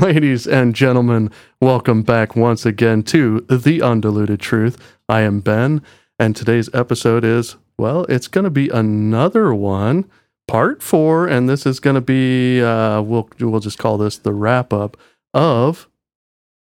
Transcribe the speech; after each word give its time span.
Ladies 0.00 0.46
and 0.46 0.74
gentlemen, 0.74 1.32
welcome 1.60 2.02
back 2.02 2.36
once 2.36 2.64
again 2.64 3.02
to 3.04 3.40
The 3.50 3.82
Undiluted 3.82 4.38
Truth. 4.38 4.78
I 5.08 5.22
am 5.22 5.40
Ben, 5.40 5.82
and 6.18 6.36
today's 6.36 6.72
episode 6.72 7.24
is, 7.24 7.56
well, 7.76 8.04
it's 8.04 8.28
going 8.28 8.44
to 8.44 8.50
be 8.50 8.68
another 8.68 9.52
one, 9.52 10.08
part 10.46 10.82
four, 10.82 11.26
and 11.26 11.48
this 11.48 11.66
is 11.66 11.80
going 11.80 11.94
to 11.94 12.00
be, 12.00 12.62
uh, 12.62 13.00
we'll, 13.00 13.28
we'll 13.40 13.58
just 13.58 13.78
call 13.78 13.98
this 13.98 14.16
the 14.16 14.32
wrap 14.32 14.72
up 14.72 14.96
of 15.34 15.88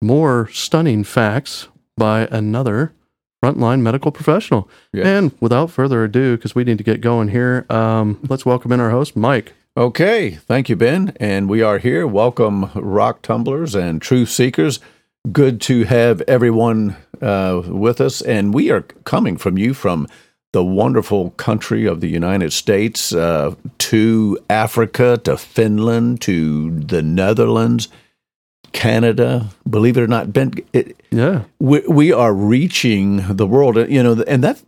more 0.01 0.49
stunning 0.53 1.03
facts 1.03 1.69
by 1.97 2.29
another 2.31 2.93
frontline 3.45 3.81
medical 3.81 4.11
professional. 4.11 4.69
Yes. 4.93 5.07
And 5.07 5.33
without 5.41 5.71
further 5.71 6.05
ado, 6.05 6.37
because 6.37 6.55
we 6.55 6.65
need 6.65 6.79
to 6.79 6.85
get 6.85 7.01
going 7.01 7.29
here, 7.29 7.67
um, 7.69 8.19
let's 8.29 8.47
welcome 8.47 8.73
in 8.73 8.81
our 8.81 8.91
host, 8.91 9.17
Mike. 9.17 9.53
Okay, 9.77 10.31
thank 10.31 10.69
you, 10.69 10.77
Ben. 10.77 11.15
And 11.19 11.49
we 11.49 11.61
are 11.61 11.79
here. 11.79 12.07
Welcome, 12.07 12.71
rock 12.75 13.23
tumblers 13.23 13.75
and 13.75 14.01
truth 14.01 14.31
seekers. 14.31 14.79
Good 15.33 15.61
to 15.63 15.85
have 15.85 16.23
everyone 16.23 16.97
uh, 17.21 17.63
with 17.67 18.01
us. 18.01 18.23
And 18.23 18.55
we 18.55 18.71
are 18.71 18.83
coming 19.05 19.37
from 19.37 19.59
you 19.59 19.75
from 19.75 20.07
the 20.53 20.65
wonderful 20.65 21.31
country 21.31 21.87
of 21.87 22.01
the 22.01 22.09
United 22.09 22.53
States 22.53 23.13
uh, 23.13 23.57
to 23.79 24.39
Africa, 24.49 25.21
to 25.25 25.37
Finland, 25.37 26.21
to 26.21 26.71
the 26.79 27.03
Netherlands, 27.03 27.89
Canada. 28.75 29.49
Believe 29.69 29.97
it 29.97 30.03
or 30.03 30.07
not, 30.07 30.33
Ben, 30.33 30.53
it, 30.75 30.97
Yeah. 31.11 31.45
we, 31.59 31.81
we 31.89 32.13
are 32.13 32.35
reaching 32.35 33.25
the 33.37 33.47
world. 33.47 33.77
You 33.89 34.03
know, 34.03 34.23
and 34.27 34.45
that 34.45 34.61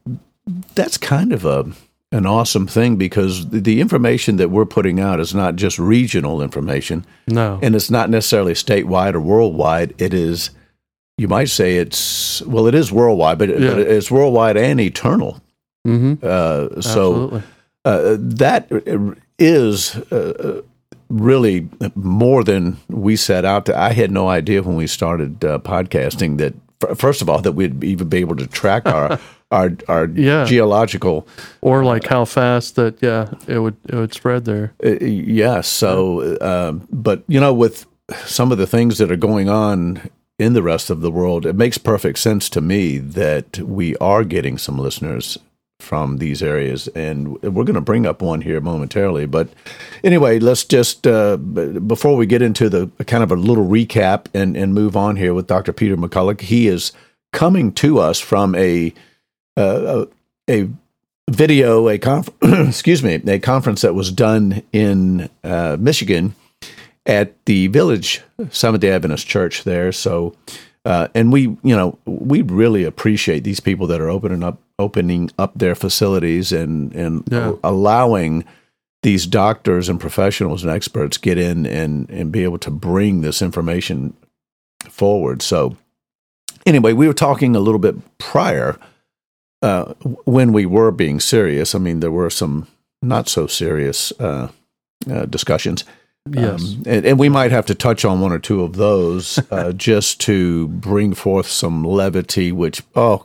that's 0.75 0.97
kind 0.97 1.33
of 1.33 1.45
a 1.45 1.67
an 2.13 2.25
awesome 2.25 2.67
thing 2.69 2.97
because 2.97 3.49
the- 3.51 3.59
the 3.61 3.81
information 3.81 4.37
that 4.37 4.49
we're 4.51 4.65
putting 4.65 5.01
out 5.01 5.19
is 5.21 5.35
not 5.35 5.57
just 5.57 5.77
regional 5.79 6.41
information 6.41 7.05
No. 7.27 7.59
and 7.63 7.75
it's 7.75 7.91
not 7.91 8.09
necessarily 8.11 8.55
statewide 8.55 9.15
or 9.15 9.21
worldwide 9.21 9.93
it 9.99 10.15
is 10.15 10.51
you 11.19 11.27
might 11.27 11.49
say 11.49 11.79
it's 11.79 12.43
well 12.47 12.69
it 12.69 12.75
is 12.77 12.93
worldwide 12.93 13.39
but, 13.39 13.49
Yeah. 13.49 13.71
but 13.71 13.79
it's 13.81 14.09
worldwide 14.09 14.57
and 14.57 14.81
eternal 14.81 15.43
mm-hmm. 15.87 16.15
uh, 16.23 16.81
so 16.81 17.03
Absolutely. 17.35 17.43
uh, 17.85 18.17
that 18.21 18.69
is 19.41 19.97
uh, 20.13 20.63
really 21.09 21.69
more 21.95 22.43
than 22.45 22.77
we 22.89 23.17
set 23.17 23.45
out 23.45 23.67
to. 23.67 23.79
I 23.79 23.93
had 23.93 24.11
no 24.11 24.29
idea 24.29 24.63
when 24.63 24.77
we 24.77 24.87
started 24.87 25.45
uh, 25.45 25.59
podcasting 25.61 26.39
that, 26.39 26.55
f- 26.83 26.99
first 26.99 27.23
of 27.23 27.29
all, 27.29 27.41
that 27.43 27.53
we'd 27.53 27.83
even 27.85 28.09
be 28.09 28.19
able 28.19 28.37
to 28.37 28.47
track 28.47 28.87
our 28.87 29.19
our 29.53 29.71
our 29.89 30.07
Yeah. 30.07 30.45
geological. 30.45 31.27
or 31.61 31.85
like 31.85 32.07
how 32.09 32.25
fast 32.25 32.75
that 32.77 33.01
yeah 33.03 33.29
it 33.47 33.59
would 33.61 33.77
it 33.89 33.95
would 33.95 34.13
spread 34.15 34.45
there 34.45 34.73
Uh, 34.85 34.99
yes. 35.05 35.69
So, 35.69 36.37
um, 36.41 36.87
but 36.91 37.23
you 37.29 37.39
know, 37.41 37.55
with 37.55 37.87
some 38.25 38.51
of 38.53 38.59
the 38.59 38.67
things 38.67 38.99
that 38.99 39.11
are 39.11 39.17
going 39.17 39.49
on 39.49 40.11
in 40.39 40.53
the 40.53 40.63
rest 40.63 40.91
of 40.91 41.01
the 41.01 41.11
world, 41.11 41.47
it 41.47 41.55
makes 41.57 41.79
perfect 41.79 42.19
sense 42.19 42.51
to 42.51 42.61
me 42.61 42.99
that 42.99 43.59
we 43.61 43.97
are 43.97 44.23
getting 44.25 44.59
some 44.59 44.79
listeners 44.79 45.39
from 45.81 46.19
these 46.19 46.43
areas, 46.43 46.89
and 46.89 47.41
we're 47.43 47.65
going 47.65 47.75
to 47.75 47.81
bring 47.81 48.07
up 48.07 48.23
one 48.23 48.41
here 48.41 48.61
momentarily. 48.61 49.27
But 49.27 49.49
anyway, 50.03 50.39
let's 50.39 50.65
just 50.65 51.07
uh, 51.07 51.37
before 51.37 52.17
we 52.17 52.27
get 52.27 52.43
into 52.43 52.69
the 52.69 52.89
kind 53.07 53.23
of 53.23 53.31
a 53.31 53.37
little 53.37 53.67
recap 53.67 54.27
and 54.35 54.57
and 54.57 54.75
move 54.75 54.97
on 54.97 55.17
here 55.17 55.35
with 55.35 55.47
Dr. 55.47 55.73
Peter 55.73 55.97
McCullough. 55.97 56.41
He 56.41 56.67
is 56.67 56.93
coming 57.33 57.73
to 57.73 57.99
us 57.99 58.19
from 58.19 58.55
a 58.55 58.93
uh, 59.57 60.07
a, 60.49 60.69
video, 61.29 61.89
a 61.89 61.99
conf- 61.99 62.31
excuse 62.43 63.03
me, 63.03 63.15
a 63.15 63.39
conference 63.39 63.83
that 63.83 63.95
was 63.95 64.13
done 64.13 64.63
in 64.73 65.29
uh, 65.43 65.77
Michigan 65.79 66.35
at 67.05 67.45
the 67.47 67.69
Village 67.69 68.23
Day 68.39 68.91
Adventist 68.91 69.27
Church 69.27 69.65
there. 69.65 69.93
So, 69.93 70.35
uh, 70.85 71.09
and 71.15 71.33
we, 71.33 71.43
you 71.43 71.77
know, 71.77 71.99
we 72.05 72.43
really 72.43 72.85
appreciate 72.85 73.45
these 73.45 73.61
people 73.61 73.87
that 73.89 74.01
are 74.01 74.11
opening 74.11 74.43
up, 74.43 74.61
opening 74.79 75.31
up 75.39 75.53
their 75.59 75.75
facilities 75.75 76.53
and 76.53 76.93
and 76.95 77.23
Yeah. 77.31 77.53
allowing 77.65 78.45
these 79.03 79.27
doctors 79.27 79.89
and 79.89 80.01
professionals 80.01 80.63
and 80.65 80.73
experts 80.73 81.19
get 81.19 81.39
in 81.39 81.67
and 81.67 82.11
and 82.11 82.31
be 82.33 82.45
able 82.45 82.59
to 82.59 82.71
bring 82.71 83.21
this 83.23 83.41
information 83.43 84.15
forward. 84.91 85.43
So, 85.43 85.77
anyway, 86.65 86.93
we 86.93 87.07
were 87.07 87.15
talking 87.15 87.57
a 87.57 87.61
little 87.61 87.79
bit 87.79 87.95
prior 88.19 88.77
uh, 89.63 89.95
when 90.25 90.53
we 90.53 90.67
were 90.67 90.91
being 90.91 91.21
serious. 91.21 91.75
I 91.75 91.79
mean, 91.79 92.01
there 92.01 92.11
were 92.11 92.31
some 92.31 92.67
not 93.03 93.29
so 93.29 93.47
serious 93.47 94.13
uh, 94.21 94.49
uh, 95.11 95.27
discussions. 95.27 95.85
yes 96.31 96.61
Um, 96.75 96.83
and, 96.87 97.07
and 97.07 97.19
we 97.19 97.29
might 97.29 97.53
have 97.53 97.67
to 97.67 97.75
touch 97.75 98.05
on 98.05 98.21
one 98.21 98.33
or 98.33 98.39
two 98.41 98.63
of 98.63 98.75
those 98.77 99.39
uh, 99.51 99.73
just 99.77 100.21
to 100.23 100.69
bring 100.69 101.15
forth 101.15 101.47
some 101.47 101.85
levity, 101.85 102.53
which, 102.53 102.83
oh, 102.95 103.25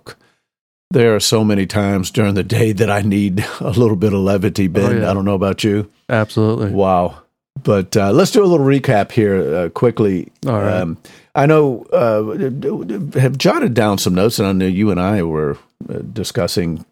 there 0.91 1.16
are 1.16 1.19
so 1.19 1.44
many 1.44 1.66
times 1.66 2.12
during 2.12 2.35
the 2.35 2.44
day 2.44 2.72
that 2.74 2.90
I 2.90 3.02
need 3.02 3.46
a 3.59 3.72
little 3.72 3.96
bit 3.96 4.13
of 4.13 4.19
levity, 4.19 4.68
Ben. 4.68 5.02
yeah. 5.02 5.09
I 5.09 5.13
don't 5.13 5.25
know 5.25 5.35
about 5.35 5.63
you. 5.63 5.90
absolutely 6.09 6.72
Wow. 6.72 7.22
But 7.63 7.96
uh, 7.97 8.12
let's 8.12 8.31
do 8.31 8.44
a 8.44 8.47
little 8.47 8.66
recap 8.66 9.12
here 9.12 9.56
uh, 9.56 9.69
quickly. 9.69 10.31
All 10.47 10.53
right. 10.62 10.74
Um, 10.81 10.97
I 11.35 11.46
know, 11.46 11.84
uh, 11.94 13.19
have 13.19 13.38
jotted 13.38 13.74
down 13.74 13.97
some 13.97 14.16
notes, 14.16 14.40
and 14.40 14.47
I 14.47 14.52
know 14.53 14.66
you 14.68 14.90
and 14.90 15.00
I 15.00 15.22
were 15.24 15.57
uh, 15.90 16.00
discussing 16.00 16.85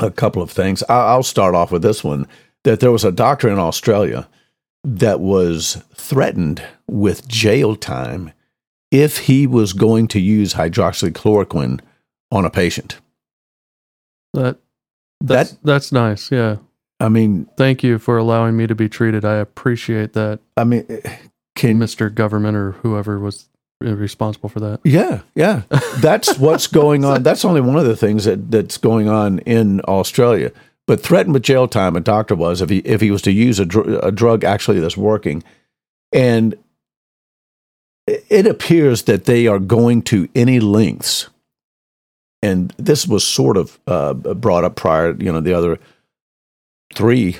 a 0.00 0.10
couple 0.10 0.42
of 0.42 0.50
things. 0.50 0.82
I- 0.88 1.12
I'll 1.12 1.22
start 1.22 1.54
off 1.54 1.70
with 1.72 1.82
this 1.82 2.02
one 2.04 2.26
that 2.64 2.80
there 2.80 2.92
was 2.92 3.04
a 3.04 3.12
doctor 3.12 3.48
in 3.48 3.58
Australia 3.58 4.28
that 4.84 5.20
was 5.20 5.82
threatened 5.94 6.62
with 6.88 7.28
jail 7.28 7.76
time 7.76 8.32
if 8.90 9.18
he 9.18 9.46
was 9.46 9.72
going 9.72 10.08
to 10.08 10.20
use 10.20 10.54
hydroxychloroquine 10.54 11.80
on 12.30 12.44
a 12.44 12.50
patient. 12.50 12.98
that 14.34 14.58
that's, 15.20 15.52
that's 15.64 15.92
nice 15.92 16.30
yeah 16.30 16.56
I 17.02 17.08
mean, 17.08 17.48
thank 17.56 17.82
you 17.82 17.98
for 17.98 18.18
allowing 18.18 18.56
me 18.56 18.66
to 18.66 18.74
be 18.74 18.88
treated 18.88 19.24
i 19.24 19.36
appreciate 19.36 20.12
that 20.14 20.40
I 20.56 20.64
mean, 20.64 20.86
eh, 20.88 21.16
can 21.56 21.78
mr 21.78 22.12
government 22.14 22.56
or 22.56 22.72
whoever 22.72 23.18
was 23.18 23.48
responsible 23.80 24.48
for 24.48 24.60
that 24.60 24.80
Yeah, 24.84 25.22
yeah. 25.34 25.62
That's 26.00 26.38
what's 26.44 26.66
going 26.66 27.04
on. 27.04 27.22
That's 27.22 27.44
only 27.44 27.60
one 27.62 27.76
of 27.76 27.86
the 27.86 27.96
things 27.96 28.24
that, 28.24 28.50
that's 28.50 28.76
going 28.76 29.08
on 29.08 29.38
in 29.40 29.80
Australia. 29.82 30.52
But 30.86 31.00
threatened 31.00 31.34
with 31.34 31.44
jail 31.44 31.66
time, 31.68 31.96
a 31.96 32.00
doctor 32.00 32.34
was 32.34 32.60
if 32.60 32.68
he 32.68 32.78
if 32.78 33.00
he 33.00 33.10
was 33.10 33.22
to 33.22 33.32
use 33.32 33.58
a, 33.58 33.64
dr- 33.64 34.04
a 34.04 34.10
drug 34.12 34.44
actually 34.44 34.80
that's 34.80 34.96
working, 34.96 35.42
and 36.12 36.56
it 38.06 38.46
appears 38.46 39.04
that 39.04 39.24
they 39.24 39.46
are 39.46 39.58
going 39.60 40.02
to 40.02 40.28
any 40.34 40.58
lengths. 40.60 41.28
And 42.42 42.72
this 42.78 43.06
was 43.06 43.26
sort 43.26 43.56
of 43.56 43.78
uh, 43.86 44.14
brought 44.14 44.64
up 44.64 44.76
prior, 44.76 45.14
you 45.18 45.30
know, 45.30 45.40
the 45.40 45.52
other 45.52 45.78
three 46.94 47.38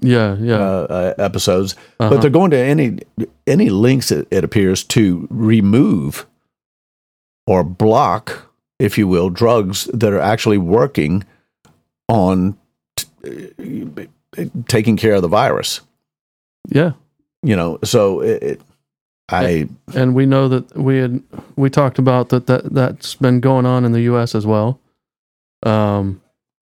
yeah 0.00 0.36
yeah. 0.36 0.56
uh, 0.56 0.86
uh, 1.18 1.22
episodes, 1.22 1.74
uh-huh. 1.98 2.10
but 2.10 2.20
they're 2.20 2.30
going 2.30 2.50
to 2.50 2.58
any 2.58 2.98
any 3.46 3.68
links 3.68 4.10
it, 4.10 4.28
it 4.30 4.44
appears 4.44 4.84
to 4.84 5.26
remove 5.30 6.26
or 7.46 7.64
block 7.64 8.52
if 8.78 8.96
you 8.96 9.08
will 9.08 9.30
drugs 9.30 9.84
that 9.86 10.12
are 10.12 10.20
actually 10.20 10.58
working 10.58 11.24
on 12.08 12.56
t- 12.96 14.06
uh, 14.38 14.44
taking 14.68 14.96
care 14.96 15.14
of 15.14 15.22
the 15.22 15.28
virus. 15.28 15.80
Yeah. 16.68 16.92
You 17.42 17.56
know 17.56 17.78
so 17.84 18.20
it, 18.20 18.42
it 18.42 18.60
i 19.30 19.68
and 19.94 20.14
we 20.14 20.24
know 20.26 20.48
that 20.48 20.76
we 20.76 20.98
had 20.98 21.22
we 21.56 21.68
talked 21.70 21.98
about 21.98 22.28
that 22.30 22.46
that 22.46 22.72
that's 22.72 23.14
been 23.16 23.40
going 23.40 23.66
on 23.66 23.84
in 23.84 23.92
the 23.92 24.00
us 24.02 24.34
as 24.34 24.46
well. 24.46 24.80
Um 25.62 26.20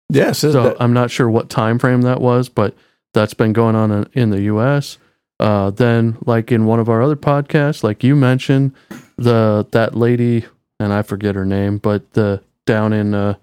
yes 0.09 0.39
so 0.39 0.51
that- 0.51 0.77
i'm 0.81 0.93
not 0.93 1.09
sure 1.09 1.29
what 1.29 1.49
time 1.49 1.79
frame 1.79 2.01
that 2.01 2.21
was 2.21 2.49
but 2.49 2.75
that's 3.13 3.33
been 3.33 3.53
going 3.53 3.75
on 3.75 3.89
in, 3.91 4.09
in 4.13 4.29
the 4.29 4.41
us 4.41 4.97
uh 5.39 5.69
then 5.71 6.17
like 6.25 6.51
in 6.51 6.65
one 6.65 6.79
of 6.79 6.89
our 6.89 7.01
other 7.01 7.15
podcasts 7.15 7.83
like 7.83 8.03
you 8.03 8.15
mentioned 8.15 8.73
the 9.17 9.65
that 9.71 9.95
lady 9.95 10.45
and 10.79 10.91
i 10.93 11.01
forget 11.01 11.33
her 11.35 11.45
name 11.45 11.77
but 11.77 12.11
the 12.13 12.41
down 12.65 12.91
in 12.93 13.13
uh 13.13 13.33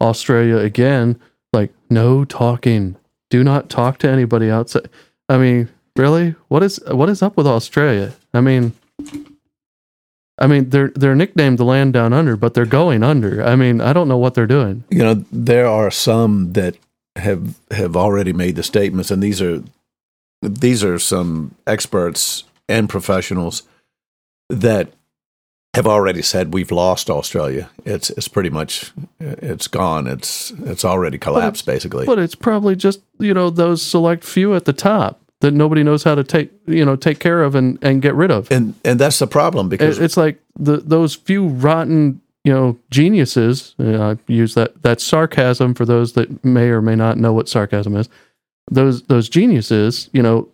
australia 0.00 0.56
again 0.58 1.18
like 1.52 1.72
no 1.88 2.24
talking. 2.26 2.94
Do 3.30 3.42
not 3.42 3.70
talk 3.70 3.98
to 3.98 4.08
anybody 4.08 4.50
outside. 4.50 4.88
I 5.28 5.38
mean 5.38 5.68
really? 5.96 6.34
What 6.48 6.62
is 6.62 6.78
what 6.88 7.08
is 7.08 7.22
up 7.22 7.36
with 7.36 7.46
australia 7.46 8.12
i 8.34 8.40
mean 8.40 8.72
I 10.40 10.46
mean, 10.46 10.70
they're 10.70 10.92
they're 10.94 11.16
nicknamed 11.16 11.58
the 11.58 11.64
land 11.64 11.92
down 11.92 12.12
under, 12.12 12.36
but 12.36 12.54
they're 12.54 12.64
going 12.64 13.02
under. 13.02 13.42
I 13.42 13.56
mean, 13.56 13.80
I 13.80 13.92
don't 13.92 14.06
know 14.06 14.18
what 14.18 14.34
they're 14.34 14.46
doing. 14.46 14.84
you 14.90 14.98
know 14.98 15.24
there 15.32 15.66
are 15.66 15.90
some 15.90 16.52
that 16.52 16.76
have 17.16 17.58
have 17.72 17.96
already 17.96 18.32
made 18.32 18.54
the 18.54 18.62
statements 18.62 19.10
and 19.10 19.20
these 19.20 19.42
are 19.42 19.62
these 20.40 20.84
are 20.84 20.98
some 21.00 21.56
experts 21.66 22.44
and 22.68 22.88
professionals 22.88 23.64
that 24.48 24.92
have 25.74 25.86
already 25.86 26.22
said 26.22 26.54
we've 26.54 26.70
lost 26.70 27.10
Australia. 27.10 27.70
It's 27.84 28.10
it's 28.10 28.28
pretty 28.28 28.50
much 28.50 28.92
it's 29.18 29.66
gone. 29.66 30.06
It's 30.06 30.52
it's 30.64 30.84
already 30.84 31.18
collapsed 31.18 31.66
basically. 31.66 32.06
But 32.06 32.20
it's 32.20 32.36
probably 32.36 32.76
just 32.76 33.00
you 33.18 33.34
know 33.34 33.50
those 33.50 33.82
select 33.82 34.22
few 34.22 34.54
at 34.54 34.64
the 34.64 34.72
top 34.72 35.20
that 35.40 35.52
nobody 35.52 35.82
knows 35.82 36.02
how 36.02 36.14
to 36.14 36.24
take 36.24 36.50
you 36.66 36.84
know 36.84 36.96
take 36.96 37.20
care 37.20 37.42
of 37.42 37.54
and, 37.54 37.78
and 37.82 38.02
get 38.02 38.14
rid 38.14 38.30
of. 38.30 38.50
and 38.50 38.74
and 38.84 38.98
that's 38.98 39.18
the 39.18 39.26
problem 39.26 39.68
because 39.68 39.98
it's 39.98 40.16
like 40.16 40.40
the 40.58 40.78
those 40.78 41.14
few 41.14 41.48
rotten 41.48 42.20
you 42.44 42.52
know 42.52 42.78
geniuses. 42.90 43.74
Uh, 43.78 44.12
I 44.12 44.18
use 44.26 44.54
that 44.54 44.82
that 44.82 45.00
sarcasm 45.00 45.74
for 45.74 45.84
those 45.84 46.14
that 46.14 46.44
may 46.44 46.68
or 46.68 46.82
may 46.82 46.96
not 46.96 47.18
know 47.18 47.32
what 47.32 47.48
sarcasm 47.48 47.96
is. 47.96 48.08
Those 48.70 49.02
those 49.04 49.28
geniuses, 49.28 50.10
you 50.12 50.22
know, 50.22 50.48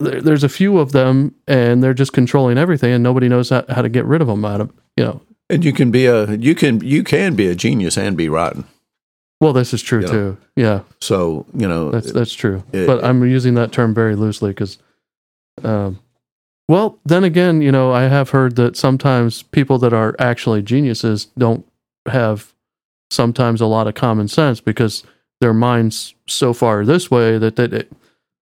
there, 0.00 0.20
there's 0.20 0.44
a 0.44 0.48
few 0.48 0.78
of 0.78 0.92
them, 0.92 1.34
and 1.46 1.82
they're 1.82 1.94
just 1.94 2.12
controlling 2.12 2.58
everything, 2.58 2.92
and 2.92 3.02
nobody 3.02 3.28
knows 3.28 3.50
how, 3.50 3.64
how 3.68 3.82
to 3.82 3.88
get 3.88 4.04
rid 4.04 4.20
of 4.20 4.28
them. 4.28 4.44
Out 4.44 4.60
of 4.60 4.72
you 4.96 5.04
know. 5.04 5.22
and 5.50 5.64
you 5.64 5.72
can 5.72 5.90
be 5.90 6.06
a 6.06 6.34
you 6.34 6.54
can 6.54 6.80
you 6.80 7.04
can 7.04 7.34
be 7.34 7.46
a 7.46 7.54
genius 7.54 7.98
and 7.98 8.16
be 8.16 8.28
rotten. 8.28 8.64
Well, 9.42 9.52
this 9.52 9.74
is 9.74 9.82
true 9.82 10.02
You 10.02 10.06
know, 10.06 10.12
too. 10.12 10.36
Yeah, 10.54 10.80
So 11.00 11.46
you 11.52 11.66
know 11.66 11.90
that's 11.90 12.12
that's 12.12 12.32
true. 12.32 12.62
it- 12.72 12.86
but 12.86 13.02
I'm 13.02 13.24
using 13.24 13.54
that 13.54 13.72
term 13.72 13.92
very 13.92 14.14
loosely 14.14 14.50
because, 14.50 14.78
um, 15.64 15.98
well, 16.68 17.00
then 17.04 17.24
again, 17.24 17.60
you 17.60 17.72
know, 17.72 17.90
I 17.90 18.02
have 18.02 18.30
heard 18.30 18.54
that 18.54 18.76
sometimes 18.76 19.42
people 19.42 19.78
that 19.78 19.92
are 19.92 20.14
actually 20.20 20.62
geniuses 20.62 21.26
don't 21.36 21.66
have 22.06 22.54
sometimes 23.10 23.60
a 23.60 23.66
lot 23.66 23.88
of 23.88 23.94
common 23.94 24.28
sense 24.28 24.60
because 24.60 25.02
their 25.40 25.52
minds 25.52 26.14
so 26.28 26.52
far 26.52 26.84
this 26.84 27.10
way 27.10 27.36
that 27.36 27.56
that 27.56 27.72
it, 27.72 27.92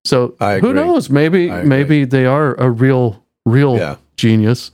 so 0.04 0.34
I 0.38 0.58
who 0.58 0.74
knows? 0.74 1.08
Maybe 1.08 1.50
maybe 1.50 2.04
they 2.04 2.26
are 2.26 2.54
a 2.60 2.68
real 2.70 3.24
real 3.46 3.78
yeah. 3.78 3.96
genius 4.16 4.70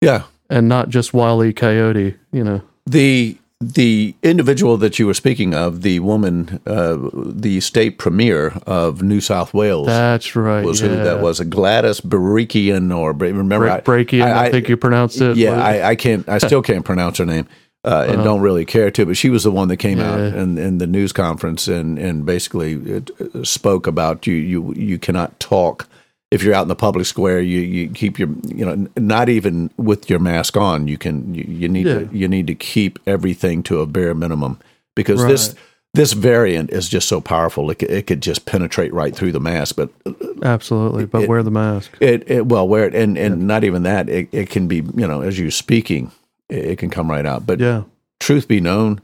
yeah. 0.00 0.22
and 0.48 0.68
not 0.68 0.88
just 0.88 1.12
wily 1.12 1.52
coyote 1.52 2.14
you 2.30 2.44
know? 2.44 2.62
The 2.86 3.36
the 3.72 4.14
individual 4.22 4.76
that 4.76 5.00
you 5.00 5.06
were 5.06 5.14
speaking 5.14 5.52
of, 5.52 5.82
the 5.82 5.98
woman, 5.98 6.60
uh, 6.64 6.96
the 7.12 7.58
state 7.60 7.98
premier 7.98 8.50
of 8.68 9.02
New 9.02 9.20
South 9.20 9.52
Wales, 9.52 9.88
that's 9.88 10.36
right 10.36 10.64
was 10.64 10.80
yeah. 10.80 10.88
who 10.88 10.96
that 11.02 11.20
was 11.20 11.40
a 11.40 11.44
Gladys 11.44 12.00
Barakian 12.00 12.96
or 12.96 13.12
remember 13.12 13.66
Bra- 13.66 13.74
I, 13.74 13.80
Brakian, 13.80 14.22
I, 14.22 14.30
I- 14.30 14.44
I- 14.44 14.50
think 14.52 14.68
you 14.68 14.76
pronounced 14.76 15.20
it 15.20 15.36
yeah 15.36 15.60
I, 15.60 15.88
I 15.90 15.96
can't 15.96 16.28
I 16.28 16.38
still 16.38 16.62
can't 16.62 16.84
pronounce 16.84 17.18
her 17.18 17.26
name 17.26 17.48
uh, 17.84 18.04
and 18.08 18.16
Uh-huh. 18.16 18.24
don't 18.24 18.40
really 18.42 18.64
care 18.64 18.92
to 18.92 19.04
but 19.06 19.16
she 19.16 19.28
was 19.28 19.42
the 19.42 19.50
one 19.50 19.66
that 19.68 19.78
came 19.78 19.98
out 19.98 20.18
Yeah. 20.20 20.40
in, 20.40 20.56
in 20.56 20.78
the 20.78 20.86
news 20.86 21.12
conference 21.12 21.66
and 21.66 21.98
and 21.98 22.24
basically 22.24 22.74
it, 22.74 23.10
uh, 23.20 23.42
spoke 23.42 23.88
about 23.88 24.24
you 24.26 24.34
you 24.34 24.72
you 24.74 24.98
cannot 25.00 25.38
talk 25.40 25.88
if 26.30 26.42
you're 26.42 26.54
out 26.54 26.62
in 26.62 26.68
the 26.68 26.76
public 26.76 27.06
square 27.06 27.40
you 27.40 27.60
you 27.60 27.88
keep 27.90 28.18
your 28.18 28.28
you 28.44 28.64
know 28.64 28.86
not 28.96 29.28
even 29.28 29.70
with 29.76 30.10
your 30.10 30.18
mask 30.18 30.56
on 30.56 30.86
you 30.88 30.98
can 30.98 31.34
you, 31.34 31.44
you 31.48 31.68
need 31.68 31.86
Yeah. 31.86 31.98
to 32.00 32.08
you 32.12 32.28
need 32.28 32.46
to 32.48 32.54
keep 32.54 32.98
everything 33.06 33.62
to 33.64 33.80
a 33.80 33.86
bare 33.86 34.14
minimum 34.14 34.58
because 34.94 35.24
this 35.24 35.48
Right. 35.48 35.58
this 35.94 36.12
variant 36.12 36.70
is 36.70 36.88
just 36.88 37.08
so 37.08 37.20
powerful 37.22 37.70
it, 37.70 37.76
could- 37.78 37.90
it 37.90 38.06
could 38.06 38.20
just 38.20 38.44
penetrate 38.44 38.92
right 38.92 39.14
through 39.16 39.32
the 39.32 39.40
mask 39.40 39.76
but 39.76 39.88
uh, 40.04 40.12
absolutely 40.42 41.06
but 41.06 41.22
It- 41.22 41.28
wear 41.28 41.42
the 41.42 41.50
mask 41.50 41.96
it, 42.00 42.30
it 42.30 42.46
well, 42.46 42.68
where 42.68 42.84
it 42.86 42.94
and 42.94 43.16
and 43.16 43.46
not 43.48 43.64
even 43.64 43.82
that. 43.84 44.08
It, 44.10 44.28
it 44.32 44.50
can 44.50 44.68
be 44.68 44.76
you 44.76 45.06
know 45.06 45.22
as 45.22 45.38
you're 45.38 45.50
speaking, 45.50 46.12
it, 46.50 46.64
it 46.72 46.78
can 46.78 46.90
come 46.90 47.10
right 47.10 47.24
out. 47.26 47.46
But 47.46 47.58
yeah 47.60 47.84
truth 48.20 48.48
be 48.48 48.60
known, 48.60 49.00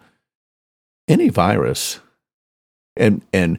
any 1.08 1.28
virus, 1.30 2.00
and 2.96 3.22
and 3.32 3.58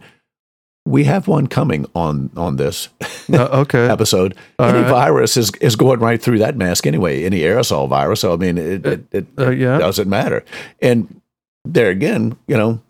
we 0.86 1.06
have 1.06 1.28
one 1.28 1.48
coming 1.48 1.86
on 1.96 2.30
on 2.38 2.58
this 2.58 2.90
Uh, 3.34 3.62
okay 3.62 3.88
episode. 3.90 4.36
All 4.60 4.70
any 4.70 4.80
right. 4.80 4.90
virus 4.90 5.38
is 5.38 5.52
is 5.62 5.76
going 5.76 6.00
right 6.00 6.22
through 6.22 6.40
that 6.40 6.56
mask 6.58 6.86
anyway. 6.88 7.24
Any 7.24 7.40
aerosol 7.42 7.90
virus. 7.90 8.20
So 8.22 8.34
I 8.34 8.38
mean, 8.38 8.58
it 8.58 8.86
it, 8.86 9.06
it, 9.12 9.26
Uh, 9.38 9.50
yeah. 9.50 9.78
doesn't 9.78 10.08
matter. 10.10 10.44
And 10.82 11.22
there 11.64 11.90
again, 11.90 12.38
you 12.48 12.56
know, 12.58 12.82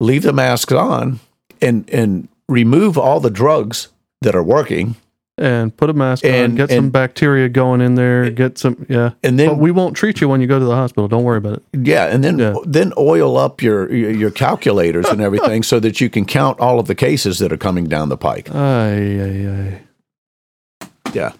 leave 0.00 0.22
the 0.22 0.32
masks 0.32 0.72
on 0.72 1.20
and 1.62 1.88
and 1.90 2.28
remove 2.48 2.98
all 2.98 3.20
the 3.20 3.30
drugs 3.30 3.88
that 4.22 4.34
are 4.34 4.42
working, 4.42 4.96
and 5.36 5.76
put 5.76 5.90
a 5.90 5.92
mask 5.92 6.24
on, 6.24 6.30
And- 6.30 6.56
get 6.56 6.70
some 6.70 6.90
bacteria 6.90 7.48
going 7.48 7.80
in 7.80 7.96
there, 7.96 8.30
get 8.30 8.56
some 8.58 8.86
yeah. 8.88 9.10
and 9.22 9.38
then 9.38 9.48
But 9.48 9.58
we 9.58 9.70
won't 9.72 9.96
treat 9.96 10.20
you 10.20 10.28
when 10.28 10.40
you 10.40 10.46
go 10.46 10.58
to 10.58 10.64
the 10.64 10.74
hospital. 10.76 11.08
Don't 11.08 11.24
worry 11.24 11.38
about 11.38 11.54
it. 11.54 11.62
Yeah, 11.72 12.06
and 12.06 12.22
then 12.22 12.38
Yeah. 12.38 12.54
then 12.64 12.92
oil 12.96 13.36
up 13.36 13.60
your 13.62 13.92
your 13.92 14.10
your 14.12 14.30
calculators 14.30 15.06
and 15.08 15.20
everything 15.20 15.62
so 15.64 15.80
that 15.80 16.00
you 16.00 16.08
can 16.08 16.24
count 16.24 16.60
all 16.60 16.78
of 16.78 16.86
the 16.86 16.94
cases 16.94 17.38
that 17.40 17.52
are 17.52 17.56
coming 17.56 17.86
down 17.86 18.08
the 18.10 18.16
pike. 18.16 18.48
Ay, 18.54 19.20
ay, 19.20 19.46
ay. 19.48 20.88
Yeah. 21.12 21.32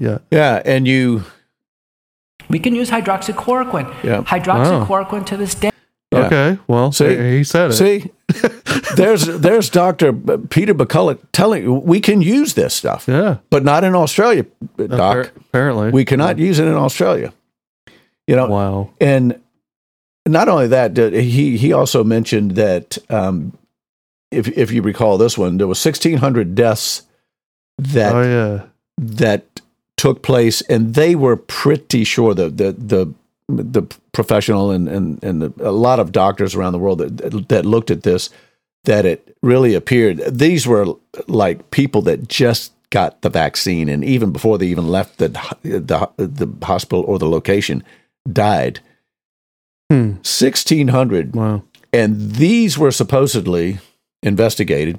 Yeah. 0.00 0.18
Yeah, 0.30 0.62
and 0.64 0.86
you 0.88 1.22
We 2.48 2.58
can 2.58 2.74
use 2.74 2.90
hydroxychloroquine. 2.90 3.92
Yeah. 4.02 4.22
Hydroxychloroquine 4.22 5.24
to 5.26 5.36
this 5.36 5.54
day. 5.54 5.70
Yeah. 6.12 6.26
Okay. 6.26 6.58
Well, 6.66 6.90
See? 6.92 7.16
he 7.16 7.36
he 7.38 7.44
said 7.44 7.70
it. 7.70 7.74
see 7.74 8.10
there's 8.96 9.26
there's 9.26 9.70
Dr. 9.70 10.12
Peter 10.12 10.74
McCullough 10.74 11.18
telling 11.32 11.82
we 11.84 12.00
can 12.00 12.22
use 12.22 12.54
this 12.54 12.74
stuff, 12.74 13.06
Yeah. 13.08 13.38
but 13.50 13.64
not 13.64 13.84
in 13.84 13.94
Australia, 13.94 14.44
doc. 14.76 14.88
Appar- 14.88 15.30
apparently. 15.36 15.90
We 15.90 16.04
cannot 16.04 16.38
use 16.38 16.58
it 16.58 16.66
in 16.66 16.74
Australia. 16.74 17.32
You 18.26 18.36
know, 18.36 18.46
Wow. 18.48 18.90
and 19.00 19.40
not 20.26 20.48
only 20.48 20.68
that, 20.68 20.96
he 20.96 21.56
he 21.56 21.72
also 21.72 22.04
mentioned 22.04 22.52
that 22.52 22.98
um, 23.10 23.52
if 24.30 24.46
if 24.56 24.70
you 24.72 24.82
recall 24.82 25.18
this 25.18 25.36
one, 25.36 25.58
there 25.58 25.66
was 25.66 25.84
1600 25.84 26.54
deaths 26.54 27.02
that 27.78 28.14
oh 28.14 28.22
yeah. 28.22 28.64
that 28.98 29.60
took 29.96 30.22
place, 30.22 30.62
and 30.62 30.94
they 30.94 31.14
were 31.14 31.36
pretty 31.36 32.04
sure 32.04 32.34
that 32.34 32.56
the 32.56 32.72
the 32.72 33.12
the 33.48 33.82
professional 34.12 34.70
and 34.70 34.88
and 34.88 35.22
and 35.24 35.42
the, 35.42 35.52
a 35.60 35.70
lot 35.72 35.98
of 36.00 36.12
doctors 36.12 36.54
around 36.54 36.72
the 36.72 36.78
world 36.78 36.98
that 36.98 37.48
that 37.48 37.64
looked 37.66 37.90
at 37.90 38.02
this 38.02 38.30
that 38.84 39.04
it 39.04 39.36
really 39.42 39.74
appeared 39.74 40.18
these 40.38 40.66
were 40.66 40.86
like 41.28 41.70
people 41.70 42.02
that 42.02 42.28
just 42.28 42.72
got 42.90 43.22
the 43.22 43.30
vaccine, 43.30 43.88
and 43.88 44.04
even 44.04 44.32
before 44.32 44.58
they 44.58 44.66
even 44.66 44.86
left 44.88 45.16
the 45.18 45.28
the 45.62 46.08
the 46.18 46.66
hospital 46.66 47.02
or 47.06 47.18
the 47.18 47.28
location, 47.28 47.82
died. 48.30 48.80
Hmm. 49.90 50.14
Sixteen 50.22 50.88
hundred 50.88 51.34
Wow. 51.34 51.62
and 51.92 52.32
these 52.32 52.78
were 52.78 52.90
supposedly 52.90 53.78
investigated 54.22 54.98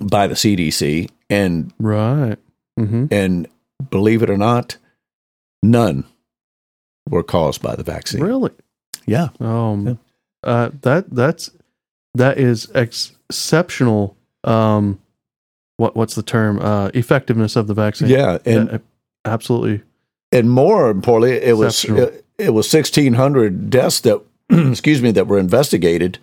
by 0.00 0.26
the 0.26 0.34
CDC 0.34 1.08
and 1.30 1.72
Right. 1.78 2.36
Mm-hmm. 2.78 3.06
and 3.10 3.48
believe 3.90 4.22
it 4.22 4.28
or 4.30 4.36
not 4.36 4.76
none 5.62 6.04
were 7.08 7.22
caused 7.22 7.62
by 7.62 7.74
the 7.76 7.82
vaccine. 7.82 8.22
Really? 8.22 8.50
Yeah. 9.06 9.28
Um. 9.40 9.98
Uh. 10.42 10.70
That 10.82 11.10
that's 11.10 11.50
that 12.14 12.38
is 12.38 12.68
ex- 12.74 13.12
exceptional. 13.30 14.16
Um. 14.44 14.98
What 15.78 15.94
what's 15.96 16.14
the 16.14 16.22
term? 16.22 16.58
Uh. 16.58 16.90
Effectiveness 16.94 17.56
of 17.56 17.66
the 17.66 17.74
vaccine. 17.74 18.08
Yeah, 18.08 18.38
and 18.44 18.70
Yeah, 18.70 18.78
absolutely. 19.24 19.82
and 20.32 20.50
more 20.50 20.90
importantly 20.90 21.36
it 21.36 21.56
was 21.56 21.84
it, 21.84 22.24
it 22.38 22.50
was 22.50 22.72
1600 22.72 23.70
deaths 23.70 24.00
that 24.00 24.20
excuse 24.50 25.00
me 25.02 25.10
that 25.12 25.26
were 25.26 25.38
investigated 25.38 26.18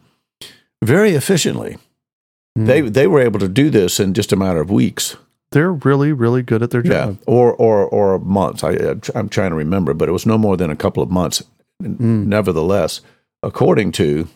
very 0.83 1.11
efficiently. 1.11 1.77
Hmm. 2.57 2.65
They 2.65 2.81
they 2.81 3.07
were 3.07 3.21
able 3.21 3.39
to 3.39 3.47
do 3.47 3.69
this 3.69 3.99
in 3.99 4.13
just 4.13 4.31
a 4.33 4.35
matter 4.35 4.59
of 4.61 4.69
weeks. 4.69 5.15
They're 5.53 5.71
really 5.71 6.11
really 6.11 6.41
good 6.43 6.61
at 6.63 6.71
their 6.71 6.81
job. 6.81 6.91
Yeah, 7.19 7.23
or 7.25 7.53
or 7.53 7.85
or 7.85 8.19
months. 8.19 8.63
I 8.63 8.71
I'm 9.15 9.29
trying 9.29 9.51
to 9.51 9.55
remember, 9.55 9.93
but 9.93 10.09
it 10.09 10.11
was 10.11 10.25
no 10.25 10.37
more 10.37 10.57
than 10.57 10.69
a 10.69 10.75
couple 10.75 11.01
of 11.01 11.09
months. 11.09 11.41
Mm. 11.81 12.25
Nevertheless, 12.27 13.01
according 13.41 13.91
to 13.93 14.27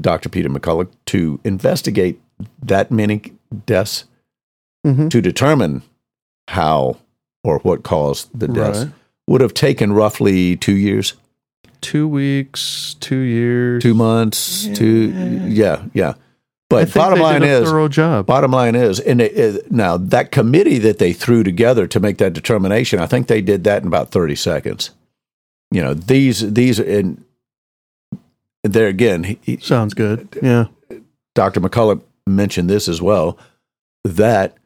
Dr. 0.00 0.28
Peter 0.28 0.48
McCullough, 0.48 0.88
to 1.06 1.40
investigate 1.44 2.20
that 2.62 2.90
many 2.90 3.32
deaths 3.66 4.04
Mhm. 4.86 5.10
to 5.10 5.20
determine 5.20 5.82
how 6.48 6.96
or 7.44 7.58
what 7.60 7.82
caused 7.82 8.28
the 8.38 8.46
deaths 8.48 8.84
Right. 8.84 8.92
would 9.28 9.40
have 9.40 9.52
taken 9.54 9.92
roughly 9.92 10.56
two 10.56 10.76
years, 10.76 11.14
Two 11.82 12.08
weeks, 12.08 12.96
two 13.00 13.18
years, 13.18 13.82
two 13.82 13.94
months, 13.94 14.66
two 14.74 15.12
yeah 15.48 15.82
yeah. 15.92 16.14
But 16.68 16.92
bottom 16.92 17.20
line 17.20 17.42
is, 17.44 17.68
thorough 17.68 17.88
job. 17.88 18.26
Bottom 18.26 18.50
line 18.50 18.74
is, 18.74 18.98
and 19.00 19.20
it, 19.20 19.36
it- 19.36 19.70
now 19.72 19.96
that 19.96 20.32
committee 20.32 20.78
that 20.78 20.98
they 20.98 21.12
threw 21.12 21.42
together 21.44 21.86
to 21.86 22.00
make 22.00 22.18
that 22.18 22.32
determination, 22.32 22.98
I 22.98 23.06
think 23.06 23.28
they 23.28 23.40
did 23.40 23.62
that 23.64 23.82
in 23.82 23.88
about 23.88 24.10
thirty 24.10 24.34
seconds. 24.34 24.90
You 25.70 25.82
know, 25.82 25.94
these 25.94 26.52
these 26.54 26.78
and 26.80 27.24
there 28.64 28.88
again, 28.88 29.22
he- 29.42 29.58
Sounds 29.58 29.94
good. 29.94 30.28
Yeah. 30.42 30.66
Dr. 31.34 31.60
McCullough 31.60 32.02
mentioned 32.26 32.68
this 32.70 32.88
as 32.88 33.00
well 33.00 33.38
that 34.04 34.56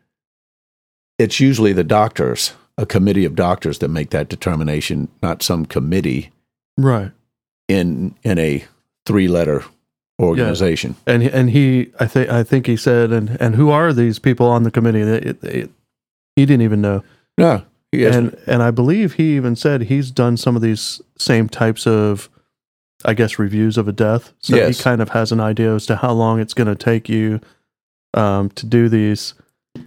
it's 1.19 1.41
usually 1.41 1.73
the 1.75 1.85
doctors, 1.85 2.53
a 2.79 2.87
committee 2.87 3.25
of 3.27 3.35
doctors, 3.35 3.79
that 3.81 3.89
make 3.89 4.09
that 4.11 4.29
determination, 4.31 5.09
not 5.23 5.43
some 5.43 5.67
committee 5.67 6.31
Right. 6.79 7.11
in 7.69 8.15
in 8.23 8.39
a 8.39 8.65
three 9.05 9.29
letter 9.29 9.65
organization. 10.21 10.95
And 11.07 11.23
he- 11.23 11.31
and 11.31 11.51
he, 11.51 11.91
I 11.99 12.07
think, 12.07 12.29
I 12.31 12.43
think 12.43 12.67
he 12.67 12.77
said, 12.77 13.13
and 13.13 13.37
and 13.41 13.55
who 13.57 13.71
are 13.71 13.93
these 13.93 14.19
people 14.19 14.47
on 14.47 14.63
the 14.63 14.71
committee? 14.71 15.03
That 15.03 15.25
it, 15.25 15.45
it, 15.45 15.71
he 16.37 16.47
didn't 16.47 16.63
even 16.63 16.81
know. 16.81 17.03
No, 17.39 17.63
and 17.93 18.37
and 18.47 18.63
I 18.63 18.71
believe 18.71 19.15
he 19.15 19.37
even 19.37 19.57
said 19.57 19.83
he's 19.83 20.11
done 20.11 20.37
some 20.37 20.57
of 20.57 20.63
these 20.63 21.01
same 21.19 21.49
types 21.49 21.87
of, 21.87 22.29
I 23.05 23.15
guess, 23.15 23.39
reviews 23.39 23.79
of 23.79 23.89
a 23.89 23.93
death. 23.93 24.33
So 24.41 24.57
Yes. 24.57 24.77
he 24.79 24.83
kind 24.85 25.01
of 25.03 25.09
has 25.11 25.33
an 25.33 25.41
idea 25.41 25.75
as 25.75 25.87
to 25.87 25.97
how 25.97 26.13
long 26.13 26.39
it's 26.41 26.55
going 26.55 26.69
to 26.69 26.75
take 26.77 27.09
you 27.09 27.41
um, 28.15 28.51
to 28.51 28.67
do 28.67 28.89
these. 28.89 29.35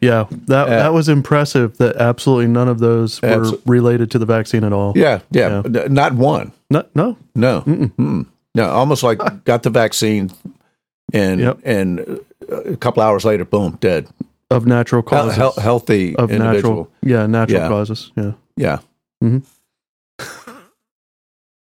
Yeah, 0.01 0.25
that 0.47 0.67
Uh, 0.67 0.69
that 0.69 0.93
was 0.93 1.09
impressive. 1.09 1.77
That 1.77 1.97
absolutely 1.97 2.47
none 2.47 2.69
of 2.69 2.79
those 2.79 3.21
were 3.21 3.27
Abso- 3.43 3.61
related 3.65 4.09
to 4.11 4.19
the 4.19 4.25
vaccine 4.25 4.63
at 4.63 4.71
all. 4.73 4.93
yeah, 4.95 5.19
yeah, 5.29 5.61
N- 5.65 5.93
not 5.93 6.13
one. 6.13 6.53
No, 6.69 6.85
no. 6.95 7.17
No, 7.35 7.61
Mm-mm. 7.67 7.91
Mm-mm. 7.97 8.25
No, 8.55 8.69
almost 8.69 9.03
like 9.03 9.19
got 9.45 9.63
the 9.63 9.69
vaccine, 9.69 10.31
and 11.13 11.39
Yep. 11.39 11.60
and 11.65 12.00
uh, 12.51 12.55
a 12.74 12.77
couple 12.77 13.01
hours 13.03 13.25
later, 13.25 13.45
boom, 13.45 13.77
dead. 13.81 14.07
of 14.50 14.65
natural 14.67 15.01
causes. 15.01 15.36
hel- 15.36 15.55
healthy 15.60 16.15
of 16.17 16.29
individual. 16.31 16.75
natural, 16.75 16.91
yeah, 17.01 17.25
natural 17.25 17.62
Yeah. 17.62 17.67
causes. 17.67 18.12
Yeah, 18.15 18.31
Yeah. 18.55 18.79
Mhm. 19.24 19.43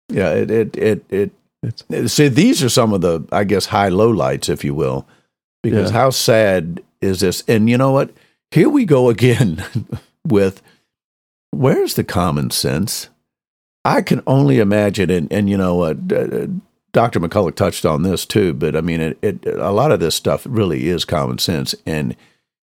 yeah. 0.08 0.30
It 0.32 0.50
it 0.50 0.76
it 0.76 1.04
it. 1.10 1.30
It's- 1.62 2.12
See, 2.12 2.28
these 2.28 2.62
are 2.62 2.70
some 2.70 2.94
of 2.94 3.02
the, 3.02 3.20
I 3.30 3.44
guess, 3.44 3.66
high 3.66 3.90
low 3.90 4.08
lights, 4.10 4.48
if 4.48 4.64
you 4.64 4.74
will, 4.74 5.06
because 5.62 5.90
Yeah. 5.92 5.98
how 6.00 6.10
sad 6.10 6.80
is 7.02 7.20
this? 7.20 7.44
And 7.46 7.68
you 7.68 7.76
know 7.76 7.92
what? 7.92 8.10
Here 8.50 8.68
we 8.70 8.84
go 8.86 9.10
again 9.10 9.62
with 10.26 10.62
where's 11.52 11.94
the 11.94 12.04
common 12.04 12.50
sense? 12.50 13.08
I 13.84 14.00
can 14.02 14.22
only 14.26 14.58
imagine, 14.58 15.10
and 15.10 15.32
and 15.32 15.48
you 15.50 15.56
know 15.58 15.74
what, 15.76 15.96
uh, 16.12 16.46
Dr. 16.92 17.20
McCullough 17.20 17.54
touched 17.54 17.86
on 17.86 18.02
this 18.02 18.26
too. 18.26 18.52
But 18.52 18.76
I 18.76 18.80
mean, 18.80 19.00
it, 19.00 19.18
it 19.22 19.46
a 19.46 19.70
lot 19.70 19.92
of 19.92 20.00
this 20.00 20.14
stuff 20.14 20.46
really 20.48 20.88
is 20.88 21.04
common 21.04 21.38
sense, 21.38 21.74
and 21.86 22.16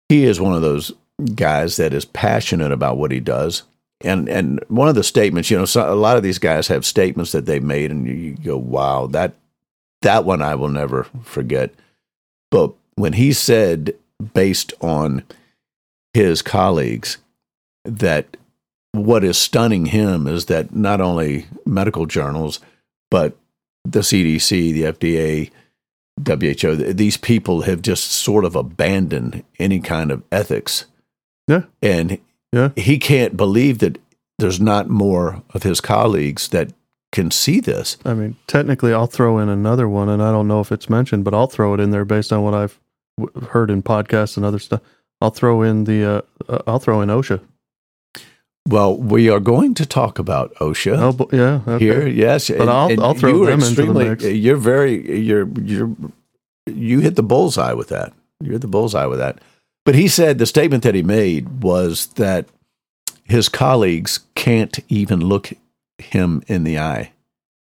he 0.08 0.24
is 0.24 0.40
one 0.40 0.54
of 0.54 0.62
those 0.62 0.92
guys 1.34 1.76
that 1.76 1.92
is 1.92 2.04
passionate 2.04 2.72
about 2.72 2.96
what 2.96 3.10
he 3.10 3.20
does. 3.20 3.62
And 4.02 4.28
and 4.28 4.62
one 4.68 4.88
of 4.88 4.94
the 4.94 5.02
statements, 5.02 5.50
you 5.50 5.58
know, 5.58 5.64
so, 5.64 5.92
a 5.92 5.94
lot 5.94 6.16
of 6.16 6.22
these 6.22 6.38
guys 6.38 6.68
have 6.68 6.84
statements 6.84 7.32
that 7.32 7.46
they 7.46 7.60
made, 7.60 7.90
and 7.90 8.06
you, 8.06 8.14
you 8.14 8.36
go, 8.36 8.56
"Wow, 8.56 9.06
that 9.08 9.34
that 10.02 10.24
one 10.24 10.42
I 10.42 10.54
will 10.54 10.68
never 10.68 11.04
forget." 11.22 11.72
But 12.50 12.72
when 12.94 13.14
he 13.14 13.32
said, 13.32 13.94
based 14.34 14.72
on 14.80 15.24
his 16.14 16.42
colleagues, 16.42 17.18
that 17.84 18.36
what 18.92 19.24
is 19.24 19.36
stunning 19.36 19.86
him 19.86 20.26
is 20.26 20.46
that 20.46 20.74
not 20.74 21.00
only 21.00 21.46
medical 21.64 22.06
journals, 22.06 22.60
but 23.10 23.36
the 23.92 24.00
CDC, 24.00 24.72
the 24.72 24.82
FDA, 24.82 25.50
WHO, 26.26 26.92
these 26.94 27.16
people 27.16 27.62
have 27.62 27.82
just 27.82 28.10
sort 28.10 28.44
of 28.44 28.56
abandoned 28.56 29.44
any 29.58 29.80
kind 29.80 30.10
of 30.10 30.22
ethics. 30.32 30.86
Yeah. 31.46 31.62
And 31.82 32.18
Yeah. 32.52 32.70
he 32.76 32.98
can't 32.98 33.36
believe 33.36 33.78
that 33.80 33.98
there's 34.38 34.60
not 34.60 34.88
more 34.88 35.42
of 35.54 35.62
his 35.62 35.80
colleagues 35.80 36.48
that 36.48 36.72
can 37.12 37.30
see 37.30 37.60
this. 37.60 37.96
I 38.04 38.14
mean, 38.14 38.36
technically, 38.46 38.92
I'll 38.92 39.06
throw 39.06 39.38
in 39.38 39.48
another 39.48 39.88
one, 39.88 40.08
and 40.08 40.22
I 40.22 40.30
don't 40.32 40.48
know 40.48 40.60
if 40.60 40.72
it's 40.72 40.90
mentioned, 40.90 41.24
but 41.24 41.34
I'll 41.34 41.46
throw 41.46 41.72
it 41.74 41.80
in 41.80 41.90
there 41.90 42.04
based 42.04 42.32
on 42.32 42.42
what 42.42 42.54
I've 42.54 42.78
heard 43.50 43.70
in 43.70 43.82
podcasts 43.82 44.36
and 44.36 44.44
other 44.44 44.58
stuff. 44.58 44.80
I'll 45.20 45.30
throw 45.30 45.62
in 45.62 45.84
the, 45.84 46.04
uh, 46.04 46.20
uh, 46.48 46.58
I'll 46.66 46.78
throw 46.78 47.00
in 47.00 47.08
OSHA. 47.08 47.40
Well, 48.66 48.96
we 48.96 49.28
are 49.30 49.40
going 49.40 49.74
to 49.74 49.86
talk 49.86 50.18
about 50.18 50.54
OSHA. 50.56 50.96
Oh, 51.20 51.28
yeah, 51.32 51.60
okay. 51.66 51.84
here. 51.84 52.06
Yes, 52.08 52.48
But 52.50 52.68
I'll- 52.68 53.00
I'll 53.02 53.14
throw 53.14 53.30
you 53.30 53.40
were 53.40 53.46
them 53.46 53.62
into 53.62 53.86
the 53.86 53.94
mix. 53.94 54.24
You're 54.24 54.56
very 54.56 55.18
you're 55.20 55.48
you're 55.60 55.94
you 56.66 57.00
hit 57.00 57.14
the 57.16 57.22
bullseye 57.22 57.72
with 57.72 57.88
that. 57.88 58.12
You 58.42 58.52
hit 58.52 58.60
the 58.60 58.66
bullseye 58.66 59.06
with 59.06 59.18
that. 59.20 59.38
But 59.84 59.94
he 59.94 60.08
said 60.08 60.38
the 60.38 60.46
statement 60.46 60.82
that 60.82 60.96
he 60.96 61.02
made 61.02 61.62
was 61.62 62.06
that 62.16 62.46
his 63.24 63.48
colleagues 63.48 64.20
can't 64.34 64.76
even 64.88 65.20
look 65.20 65.52
him 65.98 66.42
in 66.48 66.64
the 66.64 66.78
eye 66.78 67.12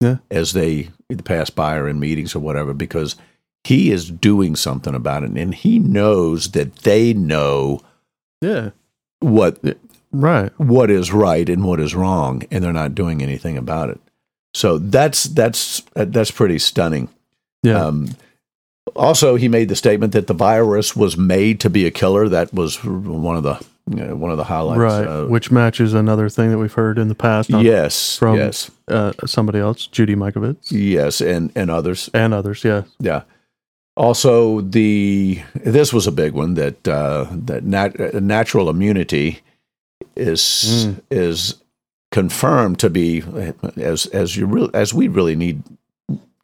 Yeah. 0.00 0.18
as 0.30 0.52
they 0.52 0.90
pass 1.24 1.50
by 1.50 1.76
or 1.76 1.88
in 1.88 1.98
meetings 2.00 2.34
or 2.36 2.40
whatever 2.40 2.72
because 2.74 3.16
he 3.64 3.90
is 3.90 4.08
doing 4.10 4.56
something 4.56 4.94
about 4.94 5.24
it 5.24 5.30
and 5.32 5.54
he 5.54 5.78
knows 5.78 6.52
that 6.52 6.76
they 6.76 7.12
know 7.12 7.80
Yeah, 8.40 8.70
what 9.20 9.58
right. 10.12 10.52
what 10.58 10.90
is 10.90 11.12
right 11.12 11.48
and 11.48 11.64
what 11.64 11.80
is 11.80 11.94
wrong, 11.94 12.42
and 12.50 12.62
they're 12.62 12.72
not 12.72 12.94
doing 12.94 13.22
anything 13.22 13.56
about 13.58 13.90
it. 13.90 14.00
So 14.54 14.78
that's 14.78 15.24
that's 15.24 15.82
that's 15.94 16.30
pretty 16.30 16.58
stunning. 16.58 17.08
Yeah, 17.62 17.84
Um, 17.86 18.08
also, 18.96 19.36
he 19.36 19.48
made 19.48 19.68
the 19.68 19.76
statement 19.76 20.12
that 20.12 20.26
the 20.26 20.34
virus 20.34 20.94
was 20.96 21.16
made 21.16 21.60
to 21.60 21.70
be 21.70 21.86
a 21.86 21.90
killer. 21.90 22.28
That 22.28 22.52
was 22.52 22.82
one 22.84 23.36
of 23.36 23.42
the 23.44 23.64
you 23.90 23.96
know, 24.04 24.14
one 24.16 24.30
of 24.30 24.36
the 24.36 24.44
highlights. 24.44 24.78
right. 24.78 25.06
Uh, 25.06 25.24
Which 25.26 25.50
matches 25.50 25.94
another 25.94 26.28
thing 26.28 26.50
that 26.50 26.58
we've 26.58 26.72
heard 26.72 26.98
in 26.98 27.08
the 27.08 27.14
past 27.14 27.52
on, 27.52 27.64
yes, 27.64 28.18
from- 28.18 28.36
yes, 28.36 28.70
uh, 28.88 29.12
somebody 29.26 29.58
else, 29.58 29.86
Judy 29.86 30.14
Mikovits, 30.14 30.70
yes, 30.70 31.20
and 31.20 31.50
and 31.56 31.70
others. 31.70 32.10
and 32.14 32.34
others. 32.34 32.62
Yeah, 32.64 32.82
Yeah. 33.00 33.22
Also, 33.96 34.60
the 34.62 35.42
this 35.54 35.92
was 35.92 36.06
a 36.06 36.12
big 36.12 36.32
one 36.32 36.54
that 36.54 36.86
uh, 36.88 37.26
that 37.30 37.64
nat- 37.64 38.22
natural 38.22 38.70
immunity 38.70 39.40
is 40.16 40.40
Mm. 40.86 41.00
is 41.10 41.54
confirmed 42.10 42.78
to 42.80 42.90
be 42.90 43.22
as 43.76 44.06
as 44.06 44.36
you 44.36 44.46
real 44.46 44.70
as 44.74 44.92
we 44.94 45.08
really 45.08 45.34
need 45.36 45.62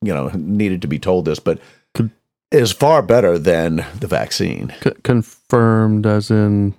you 0.03 0.15
know 0.15 0.31
needed 0.35 0.81
to 0.83 0.89
be 0.89 0.99
told 0.99 1.25
this, 1.25 1.39
but 1.39 1.59
Con- 1.95 2.11
is 2.51 2.73
far 2.73 3.03
better 3.03 3.39
than 3.39 3.85
the 4.01 4.07
vaccine. 4.07 4.73
C- 4.83 4.93
confirmed 5.03 6.07
as 6.07 6.31
in 6.31 6.75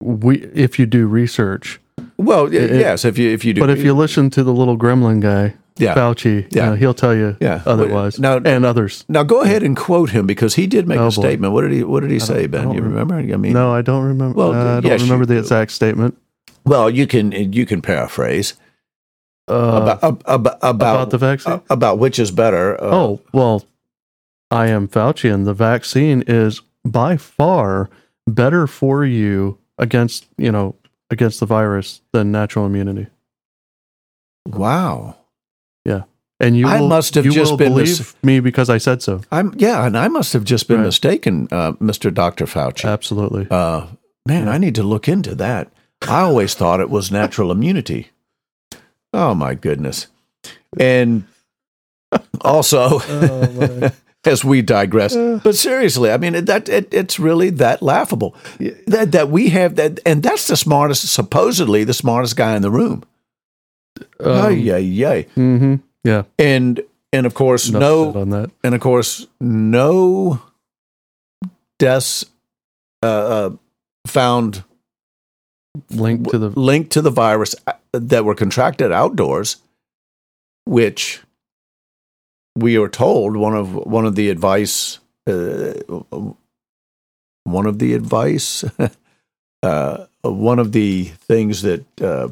we 0.00 0.38
if 0.54 0.78
you 0.78 0.86
do 0.86 1.06
research. 1.06 1.80
Well, 2.16 2.46
It- 2.52 2.70
yes, 2.72 3.04
if 3.04 3.18
you 3.18 3.30
if 3.30 3.44
you 3.44 3.52
do, 3.54 3.60
But 3.60 3.70
if 3.70 3.82
you 3.84 3.94
listen 3.94 4.30
to 4.30 4.42
the 4.44 4.52
little 4.52 4.76
gremlin 4.78 5.20
guy, 5.20 5.54
yeah, 5.78 5.94
Fauci, 5.94 6.46
Yeah. 6.54 6.70
yeah, 6.70 6.76
he'll 6.76 6.94
tell 6.94 7.14
you 7.14 7.36
yeah, 7.40 7.62
otherwise. 7.66 8.18
Now, 8.18 8.36
and 8.36 8.64
others. 8.64 9.04
now 9.08 9.22
go 9.22 9.40
ahead 9.42 9.62
and 9.62 9.76
quote 9.76 10.10
him 10.10 10.26
because 10.26 10.54
he 10.54 10.66
did 10.66 10.86
make 10.86 10.98
Oh, 10.98 11.02
a 11.02 11.06
boy. 11.06 11.10
statement. 11.10 11.52
What 11.52 11.62
did 11.62 11.72
he 11.72 11.82
What 11.84 12.00
did 12.00 12.10
he 12.10 12.18
say, 12.18 12.46
Ben? 12.46 12.70
You 12.72 12.80
rem- 12.82 12.90
remember? 12.94 13.14
I 13.16 13.36
mean, 13.36 13.52
no, 13.52 13.72
I 13.72 13.82
don't 13.82 14.04
remember. 14.04 14.36
Well, 14.36 14.52
uh, 14.52 14.78
I 14.78 14.80
don't 14.80 14.90
yes, 14.90 15.00
you 15.00 15.06
remember 15.06 15.26
the 15.26 15.38
exact 15.38 15.70
statement. 15.72 16.16
well, 16.64 16.90
you 16.90 17.06
can 17.06 17.32
you 17.32 17.64
can 17.66 17.80
paraphrase. 17.82 18.54
Uh, 19.48 19.80
about, 19.82 20.04
ab- 20.04 20.22
ab- 20.26 20.46
about, 20.46 20.64
about 20.64 21.10
the 21.10 21.18
vaccine. 21.18 21.54
uh, 21.54 21.60
about 21.68 21.98
which 21.98 22.18
is 22.18 22.30
better. 22.30 22.74
Uh, 22.82 22.90
oh 22.94 23.20
well, 23.32 23.64
I 24.50 24.68
am 24.68 24.86
Fauci, 24.88 25.32
and 25.34 25.46
the 25.46 25.54
vaccine 25.54 26.22
is 26.28 26.60
by 26.84 27.16
far 27.16 27.90
better 28.26 28.66
for 28.68 29.04
you 29.04 29.58
against 29.78 30.26
you 30.38 30.52
know 30.52 30.76
against 31.10 31.40
the 31.40 31.46
virus 31.46 32.02
than 32.12 32.30
natural 32.30 32.66
immunity. 32.66 33.08
wow! 34.46 35.16
And 36.40 36.56
you, 36.56 36.66
I 36.66 36.80
will, 36.80 36.88
must 36.88 37.14
have 37.14 37.24
you 37.24 37.30
just 37.30 37.52
will 37.52 37.56
been 37.56 37.68
believe 37.72 37.86
mis- 38.00 38.14
me 38.24 38.40
because 38.40 38.68
I 38.68 38.78
said 38.78 39.00
so. 39.00 39.20
I'm 39.30 39.54
yeah, 39.58 39.86
and 39.86 39.96
I 39.96 40.08
must 40.08 40.32
have 40.32 40.42
just 40.42 40.66
been 40.66 40.78
Right. 40.78 40.86
mistaken, 40.86 41.46
uh, 41.52 41.74
Mister 41.78 42.10
Doctor 42.10 42.46
Fauci. 42.46 42.84
Absolutely. 42.84 43.46
Uh, 43.48 43.86
man, 44.26 44.48
I 44.48 44.58
need 44.58 44.74
to 44.74 44.82
look 44.82 45.08
into 45.08 45.36
that. 45.36 45.70
I 46.08 46.22
always 46.22 46.54
thought 46.54 46.80
it 46.80 46.90
was 46.90 47.12
natural 47.12 47.52
immunity. 47.52 48.10
Oh 49.12 49.34
my 49.36 49.54
goodness! 49.54 50.08
And 50.80 51.24
also, 52.40 52.98
Oh, 53.08 53.90
as 54.24 54.44
we 54.44 54.62
digress, 54.62 55.14
but 55.14 55.54
seriously, 55.54 56.10
I 56.10 56.16
mean 56.16 56.44
that 56.46 56.68
it, 56.68 56.92
it's 56.92 57.20
really 57.20 57.50
that 57.50 57.82
laughable 57.82 58.34
that 58.88 59.12
that 59.12 59.28
we 59.30 59.50
have 59.50 59.76
that, 59.76 60.00
and 60.04 60.24
that's 60.24 60.48
the 60.48 60.56
smartest, 60.56 61.06
supposedly 61.08 61.84
the 61.84 61.94
smartest 61.94 62.34
guy 62.36 62.56
in 62.56 62.62
the 62.62 62.70
room. 62.70 63.04
Um, 64.22 64.58
yeah, 64.58 64.76
ay. 65.08 65.26
mhm. 65.36 65.80
Yeah. 66.04 66.22
and 66.38 66.80
and 67.12 67.26
of 67.26 67.34
course 67.34 67.68
enough 67.68 67.80
no 67.80 68.12
on 68.14 68.30
that. 68.30 68.50
and 68.64 68.74
of 68.74 68.80
course 68.80 69.26
no 69.40 70.40
deaths 71.78 72.24
uh, 73.02 73.06
uh, 73.06 73.50
found 74.06 74.64
Link 75.90 76.28
to 76.30 76.38
the 76.38 76.48
linked 76.50 76.90
to 76.92 77.00
the 77.02 77.10
virus 77.10 77.54
uh, 77.66 77.72
that 77.92 78.24
were 78.24 78.34
contracted 78.34 78.92
outdoors 78.92 79.56
which 80.66 81.20
we 82.56 82.76
are 82.76 82.88
told 82.88 83.36
one 83.36 83.56
of 83.56 83.72
one 83.74 84.04
of 84.04 84.14
the 84.14 84.28
advice 84.28 84.98
uh, 85.26 85.72
one 87.44 87.66
of 87.66 87.78
the 87.78 87.94
advice 87.94 88.64
uh, 89.62 90.06
one 90.22 90.58
of 90.58 90.72
the 90.72 91.04
things 91.04 91.62
that 91.62 91.84
uh, 92.02 92.28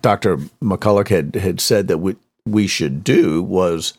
Dr. 0.00 0.38
McCullough 0.62 1.08
had, 1.08 1.34
had 1.36 1.60
said 1.60 1.88
that 1.88 1.98
we, 1.98 2.16
we 2.46 2.66
should 2.66 3.04
do 3.04 3.42
was 3.42 3.94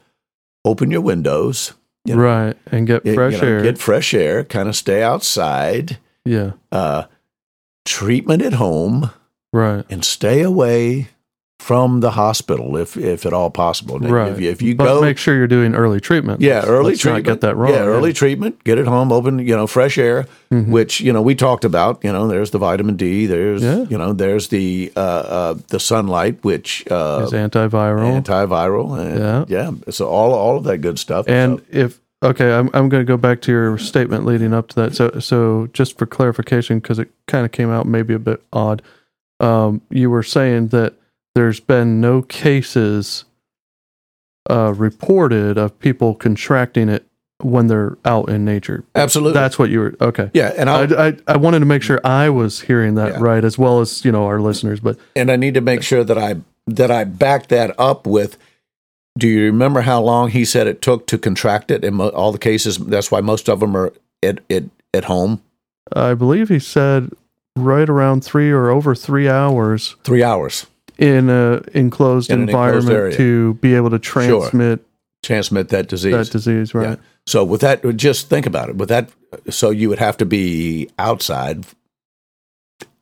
open 0.66 0.92
your 0.92 1.02
windows, 1.02 1.74
you 2.06 2.16
know, 2.16 2.22
right 2.22 2.58
and 2.72 2.88
get 2.88 3.06
you 3.06 3.14
fresh 3.14 3.34
know, 3.42 3.48
air. 3.48 3.62
get 3.64 3.78
fresh 3.78 4.14
air, 4.14 4.44
kind 4.44 4.68
of 4.68 4.76
stay 4.76 5.04
outside, 5.04 5.98
yeah. 6.26 6.52
uh, 6.72 7.04
treatment 7.86 8.42
at 8.42 8.54
home, 8.54 9.12
Right. 9.52 9.86
and 9.90 10.04
stay 10.04 10.42
away 10.42 11.10
from 11.60 12.02
the 12.02 12.12
hospital 12.12 12.76
if 12.76 12.98
if 12.98 13.26
at 13.26 13.32
all 13.32 13.50
possible. 13.50 13.98
Right. 13.98 14.32
If 14.34 14.40
you, 14.42 14.50
if 14.50 14.62
you 14.62 14.76
but 14.76 14.86
go, 14.86 15.02
make 15.02 15.18
sure 15.18 15.34
you're 15.36 15.48
doing 15.48 15.76
early 15.76 16.02
treatment. 16.02 16.42
yeah, 16.42 16.64
early 16.66 16.90
Let's 16.92 17.00
treatment. 17.02 17.26
get 17.26 17.42
that 17.42 17.56
wrong. 17.56 17.72
Yeah, 17.72 17.86
early 17.86 18.12
treatment. 18.12 18.62
Get 18.66 18.78
it 18.80 18.86
home, 18.86 19.14
open, 19.14 19.40
you 19.40 19.56
know, 19.56 19.66
fresh 19.66 19.98
air, 19.98 20.26
Mhm. 20.52 20.68
which 20.70 21.00
you 21.00 21.14
know 21.14 21.22
we 21.22 21.36
talked 21.36 21.64
about. 21.64 22.04
You 22.04 22.12
know, 22.12 22.28
there's 22.28 22.52
the 22.52 22.58
vitamin 22.58 22.98
D. 22.98 23.28
There's 23.28 23.64
Yeah. 23.64 23.86
you 23.90 23.98
know, 23.98 24.12
there's 24.12 24.50
the 24.50 24.92
uh, 24.98 25.00
uh, 25.00 25.54
the 25.70 25.80
sunlight, 25.80 26.40
which 26.42 26.84
uh, 26.92 27.22
Is 27.26 27.32
antiviral. 27.32 28.22
antiviral. 28.22 29.00
And, 29.00 29.50
yeah, 29.50 29.72
So 29.90 30.08
all 30.10 30.34
all 30.34 30.58
of 30.58 30.66
that 30.66 30.80
good 30.80 31.00
stuff. 31.00 31.30
And 31.30 31.60
So- 31.60 31.66
if 31.72 32.02
okay, 32.24 32.52
I'm 32.52 32.70
I'm 32.74 32.90
going 32.90 33.02
to 33.06 33.08
go 33.08 33.16
back 33.18 33.40
to 33.44 33.52
your 33.54 33.78
statement 33.78 34.26
leading 34.26 34.54
up 34.54 34.68
to 34.70 34.76
that. 34.82 34.96
So 34.96 35.12
so 35.20 35.70
just 35.72 35.98
for 35.98 36.06
clarification, 36.08 36.80
because 36.80 37.00
it 37.00 37.10
kind 37.28 37.46
of 37.46 37.54
came 37.54 37.70
out 37.70 37.86
maybe 37.88 38.14
a 38.14 38.20
bit 38.20 38.42
odd, 38.52 38.82
um, 39.40 39.80
you 39.90 40.10
were 40.10 40.24
saying 40.24 40.68
that 40.70 40.96
there's 41.36 41.60
been 41.60 42.00
no 42.02 42.22
cases 42.22 43.26
uh, 44.50 44.74
reported 44.76 45.58
of 45.58 45.78
people 45.80 46.16
contracting 46.16 46.90
it 46.90 47.06
when 47.42 47.68
they're 47.68 47.98
out 48.06 48.30
in 48.30 48.46
nature. 48.46 48.84
absolutely. 48.96 49.34
That's 49.34 49.58
what 49.60 49.70
you 49.70 49.80
were 49.80 49.96
okay. 50.00 50.30
yeah, 50.34 50.54
and 50.58 50.70
I 50.70 50.84
I, 50.84 51.08
I 51.08 51.18
I 51.28 51.38
wanted 51.38 51.60
to 51.60 51.66
make 51.66 51.82
sure 51.82 52.00
I 52.06 52.30
was 52.30 52.62
hearing 52.62 52.96
that 52.96 53.14
Yeah. 53.14 53.20
right 53.20 53.44
as 53.44 53.58
well 53.58 53.82
as 53.82 54.04
you 54.06 54.12
know 54.12 54.26
our 54.26 54.40
listeners, 54.40 54.80
but 54.80 54.98
and 55.16 55.30
I 55.32 55.36
need 55.36 55.54
to 55.56 55.62
make 55.62 55.84
sure 55.84 56.04
that 56.04 56.18
I 56.18 56.36
that 56.68 56.92
I 56.92 57.04
back 57.04 57.48
that 57.48 57.78
up 57.80 58.06
with. 58.08 58.38
Do 59.18 59.28
you 59.28 59.46
remember 59.46 59.82
how 59.82 60.02
long 60.02 60.30
he 60.30 60.44
said 60.46 60.66
it 60.68 60.82
took 60.82 61.06
to 61.08 61.18
contract 61.20 61.70
it 61.70 61.84
in 61.84 61.96
mo- 61.96 62.10
all 62.10 62.32
the 62.32 62.40
cases? 62.40 62.78
That's 62.78 63.12
why 63.12 63.22
most 63.22 63.48
of 63.50 63.60
them 63.60 63.76
are 63.76 63.92
at 64.24 64.40
at, 64.50 64.64
at 64.94 65.06
home. 65.06 65.42
I 65.94 66.14
believe 66.14 66.50
he 66.50 66.60
said 66.60 67.12
right 67.58 67.90
around 67.90 68.24
three 68.24 68.50
or 68.52 68.70
over 68.70 68.96
three 68.96 69.28
hours 69.30 69.96
Three 70.04 70.24
hours. 70.24 70.66
In 70.98 71.30
a 71.30 71.62
enclosed 71.74 72.30
In 72.30 72.42
an 72.44 72.50
enclosed 72.50 72.76
environment 72.88 73.16
to 73.18 73.54
be 73.56 73.76
able 73.76 73.90
to 73.90 74.00
transmit 74.00 74.86
Transmit 75.24 75.70
that 75.70 75.88
disease. 75.88 76.12
that 76.14 76.30
disease, 76.32 76.74
right? 76.74 76.90
Yeah. 76.90 76.96
So 77.26 77.44
with 77.46 77.62
that, 77.62 77.82
just 77.96 78.28
think 78.30 78.46
about 78.46 78.68
it. 78.70 78.76
With 78.76 78.90
that, 78.90 79.10
so 79.50 79.70
you 79.70 79.88
would 79.90 80.00
have 80.00 80.18
to 80.18 80.26
be 80.26 80.90
outside, 81.00 81.66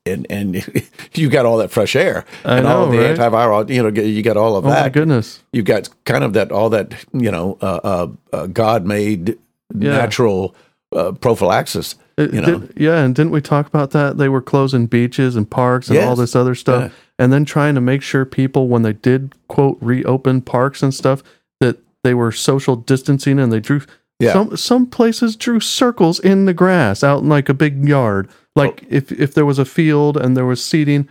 and 0.05 0.27
and 0.29 0.63
you 1.15 1.29
got 1.29 1.45
all 1.45 1.57
that 1.57 1.71
fresh 1.71 1.95
air 1.95 2.25
I 2.45 2.57
and 2.57 2.67
all 2.67 2.85
know, 2.87 2.91
the 2.91 3.03
right? 3.03 3.17
antiviral. 3.17 3.69
You 3.69 3.83
know, 3.89 4.01
you 4.01 4.21
got 4.21 4.37
all 4.37 4.55
of 4.55 4.63
that. 4.65 4.77
oh 4.79 4.81
my 4.83 4.89
goodness! 4.89 5.41
You 5.51 5.63
got 5.63 5.89
kind 6.05 6.23
of 6.23 6.33
that 6.33 6.51
all 6.51 6.69
that 6.69 6.93
you 7.13 7.31
know, 7.31 7.57
uh, 7.61 7.79
uh, 7.83 8.07
uh, 8.33 8.47
God 8.47 8.85
made 8.85 9.37
Yeah. 9.73 9.91
natural 9.93 10.55
uh, 10.95 11.13
prophylaxis. 11.13 11.95
It- 12.17 12.33
You 12.33 12.41
know. 12.41 12.59
did- 12.59 12.73
yeah, 12.77 13.03
and 13.03 13.15
didn't 13.15 13.31
we 13.31 13.41
talk 13.41 13.65
about 13.67 13.91
that? 13.91 14.17
They 14.17 14.29
were 14.29 14.41
closing 14.41 14.85
beaches 14.85 15.35
and 15.35 15.49
parks 15.49 15.89
and 15.89 15.97
all 15.99 16.15
this 16.15 16.35
other 16.35 16.53
stuff, 16.53 16.83
Yeah. 16.83 16.89
And 17.21 17.31
then 17.31 17.45
trying 17.45 17.75
to 17.75 17.81
make 17.81 18.01
sure 18.01 18.25
people, 18.25 18.67
when 18.67 18.81
they 18.81 18.93
did 18.93 19.35
quote 19.47 19.77
reopen 19.79 20.41
parks 20.41 20.81
and 20.81 20.91
stuff, 20.91 21.21
that 21.59 21.77
they 22.03 22.15
were 22.15 22.31
social 22.31 22.75
distancing 22.75 23.37
and 23.37 23.53
they 23.53 23.59
drew. 23.59 23.81
Yeah. 24.19 24.33
Some 24.33 24.57
some 24.57 24.87
places 24.87 25.35
drew 25.35 25.59
circles 25.59 26.19
in 26.19 26.45
the 26.45 26.53
grass 26.53 27.03
out 27.03 27.21
in 27.21 27.29
like 27.29 27.47
a 27.47 27.53
big 27.53 27.87
yard. 27.87 28.27
Like 28.55 28.81
oh. 28.85 28.87
if 28.89 29.11
if 29.11 29.35
there 29.35 29.45
was 29.45 29.59
a 29.59 29.65
field 29.65 30.17
and 30.17 30.35
there 30.35 30.47
was 30.47 30.65
seating, 30.65 31.07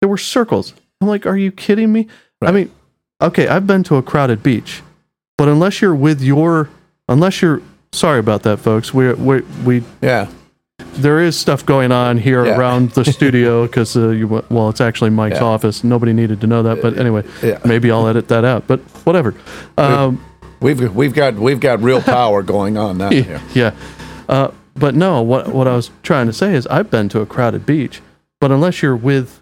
there 0.00 0.08
were 0.08 0.18
circles. 0.18 0.74
I'm 1.00 1.06
like, 1.06 1.26
are 1.26 1.36
you 1.36 1.52
kidding 1.52 1.92
me? 1.92 2.08
I 2.42 2.50
mean, 2.50 2.72
okay, 3.22 3.46
I've 3.46 3.68
been 3.68 3.84
to 3.84 3.96
a 3.96 4.02
crowded 4.02 4.42
beach, 4.42 4.82
but 5.38 5.46
unless 5.46 5.80
you're 5.80 5.94
with 5.94 6.20
your, 6.20 6.70
unless 7.08 7.40
you're, 7.40 7.62
sorry 7.92 8.18
about 8.18 8.42
that, 8.42 8.56
folks. 8.56 8.92
We 8.92 9.12
we 9.14 9.42
we 9.64 9.84
Yeah, 10.02 10.28
there 10.96 11.20
is 11.20 11.38
stuff 11.38 11.64
going 11.64 11.92
on 11.92 12.18
here 12.18 12.44
Yeah. 12.44 12.56
around 12.56 12.90
the 12.90 13.04
studio 13.12 13.66
because 13.66 13.96
uh, 13.96 14.08
you 14.10 14.26
well, 14.48 14.68
it's 14.68 14.80
actually 14.80 15.10
Mike's 15.10 15.36
Yeah. 15.38 15.44
office. 15.44 15.84
Nobody 15.84 16.12
needed 16.12 16.40
to 16.42 16.46
know 16.46 16.62
that, 16.62 16.82
but 16.82 16.98
anyway, 16.98 17.24
yeah. 17.42 17.58
maybe 17.64 17.90
I'll 17.90 18.06
edit 18.08 18.28
that 18.28 18.44
out. 18.44 18.66
But 18.66 18.80
whatever. 19.04 19.34
Um, 19.78 20.22
We've 20.58 20.94
we've 20.94 21.12
got 21.12 21.34
we've 21.34 21.60
got 21.60 21.82
real 21.82 22.00
power 22.16 22.42
going 22.42 22.78
on 22.78 22.96
now. 22.98 23.10
Here. 23.10 23.42
yeah. 23.54 23.74
Uh, 24.26 24.48
but 24.74 24.94
no, 24.94 25.20
what 25.22 25.48
what 25.48 25.68
I 25.68 25.76
was 25.76 25.90
trying 26.02 26.26
to 26.28 26.32
say 26.32 26.54
is 26.54 26.66
I've 26.68 26.90
been 26.90 27.10
to 27.10 27.20
a 27.20 27.26
crowded 27.26 27.66
beach, 27.66 28.00
but 28.40 28.50
unless 28.50 28.80
you're 28.82 28.96
with, 28.96 29.40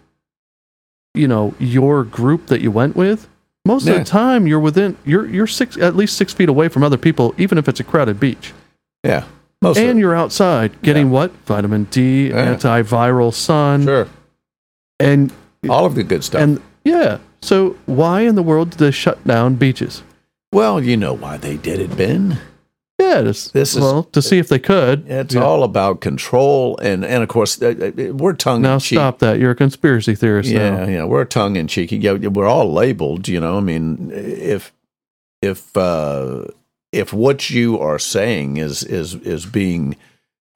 you 1.13 1.27
know, 1.29 1.53
your 1.57 2.03
group 2.03 2.47
that 2.47 2.59
you 2.59 2.69
went 2.69 2.97
with, 2.97 3.29
most 3.65 3.87
of 3.87 3.95
the 3.95 4.03
time 4.03 4.45
you're 4.45 4.59
within 4.59 4.97
you're 5.05 5.25
you're 5.25 5.47
six 5.47 5.77
at 5.77 5.95
least 5.95 6.17
six 6.17 6.33
feet 6.33 6.49
away 6.49 6.67
from 6.67 6.83
other 6.83 6.97
people, 6.97 7.33
even 7.37 7.57
if 7.57 7.69
it's 7.69 7.79
a 7.79 7.83
crowded 7.85 8.19
beach, 8.19 8.51
Yeah, 9.05 9.23
most 9.65 9.77
and 9.77 9.99
you're 9.99 10.15
outside 10.15 10.81
getting 10.81 11.09
what 11.11 11.31
vitamin 11.45 11.83
D, 11.91 12.29
Yeah. 12.29 12.55
antiviral 12.55 13.33
sun, 13.33 13.83
sure 13.83 14.07
and 14.99 15.31
all 15.69 15.85
of 15.85 15.95
the 15.95 16.03
good 16.03 16.23
stuff. 16.23 16.41
and 16.41 16.61
yeah. 16.83 17.17
So 17.41 17.75
why 17.85 18.21
in 18.21 18.35
the 18.35 18.43
world 18.43 18.69
did 18.71 18.79
they 18.79 18.91
shut 18.91 19.17
down 19.27 19.55
beaches? 19.55 20.03
well, 20.51 20.81
you 20.81 20.95
know 20.95 21.13
why 21.13 21.35
they 21.37 21.57
did 21.57 21.79
it, 21.79 21.97
Ben. 21.97 22.37
Yeah, 22.97 23.21
this, 23.23 23.49
This 23.49 23.75
is- 23.75 23.81
well 23.81 24.03
to 24.13 24.21
see 24.21 24.37
if 24.39 24.47
they 24.47 24.57
could. 24.59 25.03
It's 25.09 25.35
Yeah. 25.35 25.43
all 25.43 25.63
about 25.63 25.99
control, 25.99 26.77
and 26.81 27.03
and 27.03 27.21
of 27.23 27.27
course 27.29 27.61
uh, 27.61 27.73
uh, 27.87 28.13
we're 28.13 28.33
tongue 28.33 28.61
now 28.61 28.77
stop 28.79 29.19
that. 29.19 29.37
You're 29.39 29.51
a 29.51 29.55
conspiracy 29.55 30.15
theorist 30.15 30.49
Yeah, 30.49 30.69
now. 30.69 30.85
yeah, 30.87 31.03
we're 31.03 31.25
tongue 31.25 31.57
in 31.57 31.67
cheek. 31.67 31.91
Yeah, 31.91 32.13
we're 32.13 32.47
all 32.47 32.71
labeled. 32.71 33.27
You 33.27 33.41
know, 33.41 33.57
I 33.57 33.59
mean, 33.59 34.11
if 34.13 34.71
if 35.41 35.75
uh, 35.75 36.45
if 36.95 37.13
what 37.13 37.49
you 37.49 37.77
are 37.79 37.99
saying 37.99 38.57
is 38.57 38.83
is 38.83 39.15
is 39.15 39.45
being 39.45 39.95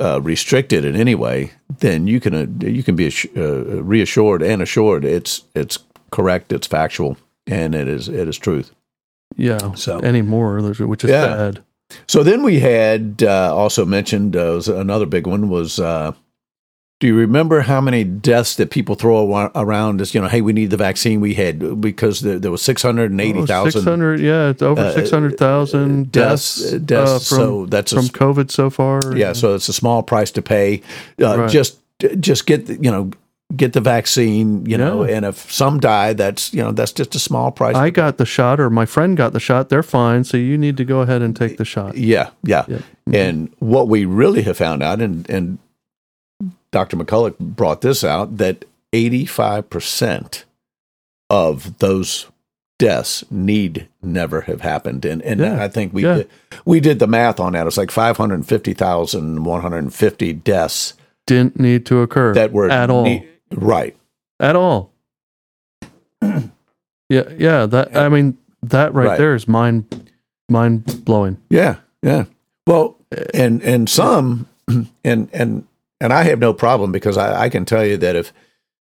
uh, 0.02 0.22
restricted 0.22 0.86
in 0.86 0.96
any 0.96 1.16
way, 1.16 1.52
then 1.80 2.08
you 2.08 2.20
can 2.20 2.34
uh, 2.34 2.66
you 2.66 2.84
can 2.84 2.96
be 2.96 3.12
uh, 3.38 3.84
reassured 3.84 4.42
and 4.42 4.62
assured 4.62 5.04
it's 5.06 5.44
it's 5.56 5.80
correct, 6.12 6.52
it's 6.54 6.68
factual, 6.68 7.18
and 7.48 7.76
it 7.76 7.88
is 7.88 8.08
it 8.08 8.28
is 8.28 8.38
truth. 8.38 8.72
Yeah. 9.36 9.74
So- 9.76 10.00
anymore, 10.00 10.62
which 10.62 11.04
is 11.04 11.10
Yeah. 11.10 11.28
bad. 11.36 11.64
So 12.08 12.24
then 12.24 12.44
we 12.44 12.60
had 12.60 13.24
uh, 13.24 13.56
also 13.56 13.84
mentioned 13.86 14.36
uh, 14.36 14.62
another 14.68 15.06
big 15.08 15.28
one 15.28 15.50
was. 15.50 15.80
Uh, 17.00 17.02
do 17.02 17.08
you 17.08 17.16
remember 17.16 17.62
how 17.62 17.80
many 17.82 18.04
deaths 18.04 18.56
that 18.58 18.72
people 18.72 18.96
throw 18.96 19.50
around 19.56 20.02
as 20.02 20.14
you 20.14 20.22
know? 20.22 20.28
Hey, 20.28 20.42
we 20.42 20.52
need 20.54 20.70
the 20.70 20.78
vaccine. 20.78 21.22
We 21.22 21.34
had 21.34 21.80
because 21.82 22.20
there, 22.20 22.38
there 22.40 22.52
was 22.52 22.62
six 22.62 22.82
hundred 22.82 23.12
and 23.12 23.22
eighty 23.22 23.40
Oh, 23.40 23.46
thousand 23.46 23.72
600, 23.84 24.20
yeah, 24.20 24.50
it's 24.50 24.62
over 24.62 24.82
uh, 24.82 24.92
600,000 24.94 26.12
deaths. 26.12 26.58
deaths, 26.62 26.74
uh, 26.74 26.78
deaths. 26.80 27.32
uh, 27.32 27.36
from, 27.36 27.44
so 27.46 27.66
that's 27.68 27.92
from 27.94 28.06
s- 28.06 28.12
COVID 28.12 28.52
so 28.52 28.70
far. 28.70 29.00
yeah. 29.16 29.32
So 29.34 29.56
it's 29.56 29.70
a 29.70 29.74
small 29.74 30.04
price 30.04 30.32
to 30.32 30.42
pay. 30.42 30.82
Uh, 31.22 31.38
Right. 31.40 31.50
Just 31.50 31.80
just 32.20 32.46
get 32.46 32.66
the, 32.68 32.76
you 32.76 32.92
know 32.92 33.12
get 33.56 33.74
the 33.74 33.82
vaccine. 33.82 34.66
You 34.66 34.78
know, 34.78 35.06
Yeah. 35.06 35.16
and 35.18 35.26
if 35.26 35.52
some 35.52 35.80
die, 35.80 36.14
that's 36.14 36.54
you 36.54 36.62
know 36.62 36.72
that's 36.74 36.92
just 36.92 37.16
a 37.16 37.20
small 37.20 37.52
price. 37.52 37.76
I 37.78 37.90
got 37.92 38.18
the 38.18 38.26
shot, 38.26 38.60
or 38.60 38.70
my 38.70 38.86
friend 38.86 39.16
got 39.16 39.32
the 39.34 39.40
shot. 39.40 39.70
They're 39.70 39.84
fine. 39.84 40.24
So 40.26 40.36
you 40.38 40.58
need 40.58 40.76
to 40.78 40.84
go 40.86 41.00
ahead 41.00 41.22
and 41.22 41.34
take 41.36 41.58
the 41.58 41.66
shot. 41.66 41.96
Yeah, 41.98 42.32
yeah. 42.44 42.66
Yep. 42.68 42.82
And 43.14 43.50
what 43.60 43.88
we 43.88 44.04
really 44.06 44.42
have 44.44 44.58
found 44.58 44.84
out, 44.84 45.02
and, 45.02 45.28
and 45.30 45.58
Dr. 46.72 46.98
McCullough 46.98 47.38
brought 47.40 47.82
this 47.82 48.04
out, 48.04 48.38
that 48.38 48.66
85% 48.94 50.44
of 51.30 51.78
those 51.80 52.28
deaths 52.78 53.24
need 53.30 53.88
never 54.02 54.42
have 54.42 54.62
happened. 54.62 55.06
And, 55.06 55.22
and 55.24 55.40
Yeah, 55.40 55.64
I 55.64 55.68
think 55.68 55.94
we, 55.94 56.04
yeah. 56.04 56.16
did, 56.18 56.30
we 56.66 56.80
did 56.80 57.00
the 57.00 57.08
math 57.08 57.40
on 57.40 57.54
that. 57.54 57.68
It's 57.68 57.78
like 57.78 57.92
550,150 57.92 60.34
deaths 60.34 60.94
Didn't 61.28 61.60
need 61.60 61.86
to 61.88 62.02
occur 62.02 62.34
that 62.34 62.52
were 62.52 62.70
at 62.70 62.90
all. 62.90 63.04
ne- 63.04 63.28
right. 63.52 63.96
at 64.40 64.56
all. 64.56 64.92
yeah, 66.22 66.42
yeah. 67.10 67.66
That 67.66 67.96
I 67.96 68.10
mean, 68.10 68.38
that 68.64 68.94
right, 68.94 69.08
Right. 69.08 69.18
there 69.18 69.36
is 69.36 69.48
mind 69.48 70.12
mind 70.50 71.06
blowing. 71.06 71.38
Yeah, 71.50 71.78
yeah. 72.02 72.26
Well, 72.68 72.98
and 73.34 73.62
and 73.64 73.90
some, 73.90 74.48
and 75.04 75.30
and 75.34 75.66
and 76.02 76.14
I 76.14 76.24
have 76.24 76.40
no 76.40 76.54
problem 76.54 76.92
because 76.92 77.18
I, 77.18 77.44
I 77.46 77.50
can 77.50 77.66
tell 77.66 77.86
you 77.86 77.98
that 77.98 78.16
if, 78.16 78.34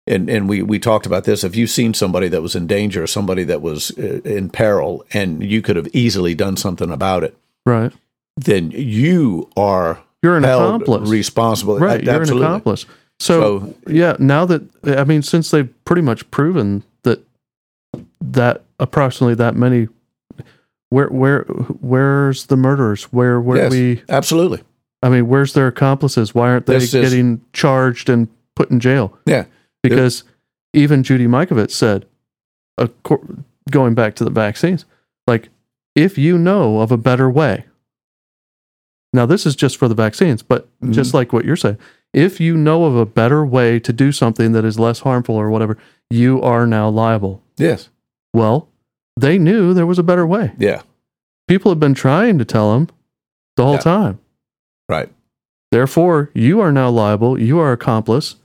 and 0.05 0.29
and 0.29 0.47
we 0.49 0.61
we 0.61 0.79
talked 0.79 1.05
about 1.05 1.23
this. 1.25 1.43
If 1.43 1.55
you've 1.55 1.69
seen 1.69 1.93
somebody 1.93 2.27
that 2.29 2.41
was 2.41 2.55
in 2.55 2.67
danger, 2.67 3.03
or 3.03 3.07
somebody 3.07 3.43
that 3.45 3.61
was 3.61 3.91
uh, 3.97 4.21
in 4.23 4.49
peril, 4.49 5.05
and 5.13 5.43
you 5.43 5.61
could 5.61 5.75
have 5.75 5.87
easily 5.93 6.33
done 6.35 6.57
something 6.57 6.91
about 6.91 7.23
it, 7.23 7.37
Right. 7.65 7.91
then 8.37 8.71
you 8.71 9.49
are 9.57 9.99
You're 10.23 10.37
an 10.37 10.45
accomplice. 10.45 11.09
responsible. 11.09 11.77
right. 11.79 12.03
You're 12.03 12.15
Absolutely. 12.15 12.45
an 12.45 12.51
accomplice. 12.51 12.85
So, 13.19 13.41
So- 13.59 13.75
yeah, 13.91 14.15
now 14.19 14.45
that 14.45 14.61
I 14.85 15.03
mean, 15.03 15.21
since 15.23 15.51
they've 15.51 15.69
pretty 15.85 16.01
much 16.03 16.29
proven 16.31 16.83
that 17.03 17.23
that 18.21 18.63
approximately 18.79 19.35
that 19.35 19.55
many, 19.55 19.87
where 20.89 21.07
where 21.07 21.41
where's 21.81 22.45
the 22.45 22.55
murderers? 22.57 23.03
Where 23.05 23.41
where 23.41 23.57
Yes. 23.57 23.71
we? 23.71 24.01
Absolutely. 24.07 24.61
I 25.03 25.09
mean, 25.09 25.27
where's 25.27 25.53
their 25.53 25.67
accomplices? 25.67 26.33
Why 26.33 26.49
aren't 26.49 26.65
they 26.65 26.77
is- 26.77 26.91
getting 26.91 27.41
charged 27.53 28.09
and 28.09 28.27
put 28.55 28.71
in 28.71 28.79
jail? 28.79 29.17
Yeah. 29.25 29.45
because 29.83 30.23
even 30.73 31.01
Judy 31.03 31.27
Mikovits 31.27 31.71
said, 31.71 32.05
going 33.71 33.93
back 33.95 34.15
to 34.15 34.23
the 34.23 34.29
vaccines, 34.29 34.85
like 35.27 35.49
if 35.95 36.17
you 36.17 36.37
know 36.37 36.79
of 36.81 36.91
a 36.91 36.97
better 36.97 37.29
way. 37.29 37.65
Now 39.13 39.25
this 39.25 39.45
is 39.45 39.55
just 39.55 39.77
for 39.77 39.87
the 39.87 39.95
vaccines, 39.95 40.43
but 40.43 40.67
Mm-hmm. 40.81 40.91
just 40.91 41.13
like 41.13 41.33
what 41.33 41.45
you're 41.45 41.55
saying, 41.55 41.77
if 42.13 42.39
you 42.39 42.55
know 42.57 42.85
of 42.85 42.95
a 42.95 43.05
better 43.05 43.45
way 43.45 43.79
to 43.79 43.91
do 43.93 44.11
something 44.11 44.51
that 44.51 44.65
is 44.65 44.77
less 44.79 44.99
harmful 44.99 45.35
or 45.35 45.49
whatever, 45.49 45.77
you 46.09 46.41
are 46.41 46.67
now 46.67 46.89
liable. 46.89 47.41
Yes. 47.57 47.89
Well, 48.33 48.69
they 49.19 49.37
knew 49.39 49.73
there 49.73 49.85
was 49.87 49.97
a 49.99 50.03
better 50.03 50.25
way. 50.27 50.51
Yeah. 50.59 50.81
People 51.47 51.71
have 51.71 51.79
been 51.79 51.93
trying 51.95 52.37
to 52.37 52.45
tell 52.45 52.73
them 52.73 52.89
the 53.55 53.63
whole 53.63 53.73
Yeah. 53.75 53.79
time. 53.79 54.19
Right. 54.89 55.09
Therefore, 55.71 56.31
you 56.33 56.61
are 56.61 56.71
now 56.71 56.89
liable. 56.89 57.39
You 57.39 57.59
are 57.59 57.71
accomplice. 57.71 58.35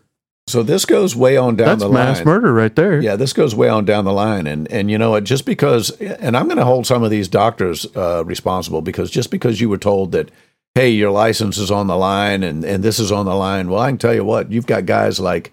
So 0.49 0.63
this 0.63 0.85
goes 0.85 1.15
way 1.15 1.37
on 1.37 1.55
down 1.55 1.79
That's 1.79 1.83
the 1.83 1.89
mass 1.89 2.25
murder 2.25 2.53
right 2.53 2.75
there. 2.75 3.01
Yeah, 3.01 3.15
this 3.15 3.33
goes 3.33 3.55
way 3.55 3.69
on 3.69 3.85
down 3.85 4.05
the 4.05 4.13
line, 4.13 4.47
and 4.49 4.71
and 4.73 4.91
you 4.91 4.99
know 4.99 5.11
what? 5.11 5.25
Just 5.25 5.47
because, 5.47 5.91
and 6.01 6.37
I'm 6.37 6.47
going 6.47 6.59
to 6.59 6.65
hold 6.65 6.87
some 6.87 7.05
of 7.05 7.11
these 7.11 7.29
doctors 7.29 7.87
uh, 7.97 8.25
responsible 8.27 8.83
because 8.83 9.11
just 9.11 9.31
because 9.31 9.61
you 9.61 9.69
were 9.69 9.79
told 9.79 10.11
that, 10.13 10.31
hey, 10.75 10.91
your 10.91 11.13
license 11.13 11.59
is 11.59 11.71
on 11.71 11.87
the 11.87 11.97
line 11.97 12.43
and 12.43 12.65
and 12.65 12.83
this 12.83 12.99
is 12.99 13.13
on 13.13 13.27
the 13.27 13.37
line, 13.37 13.69
well, 13.69 13.81
I 13.81 13.91
can 13.91 13.99
tell 13.99 14.15
you 14.15 14.25
what, 14.25 14.51
you've 14.51 14.67
got 14.67 14.85
guys 14.85 15.21
like 15.21 15.53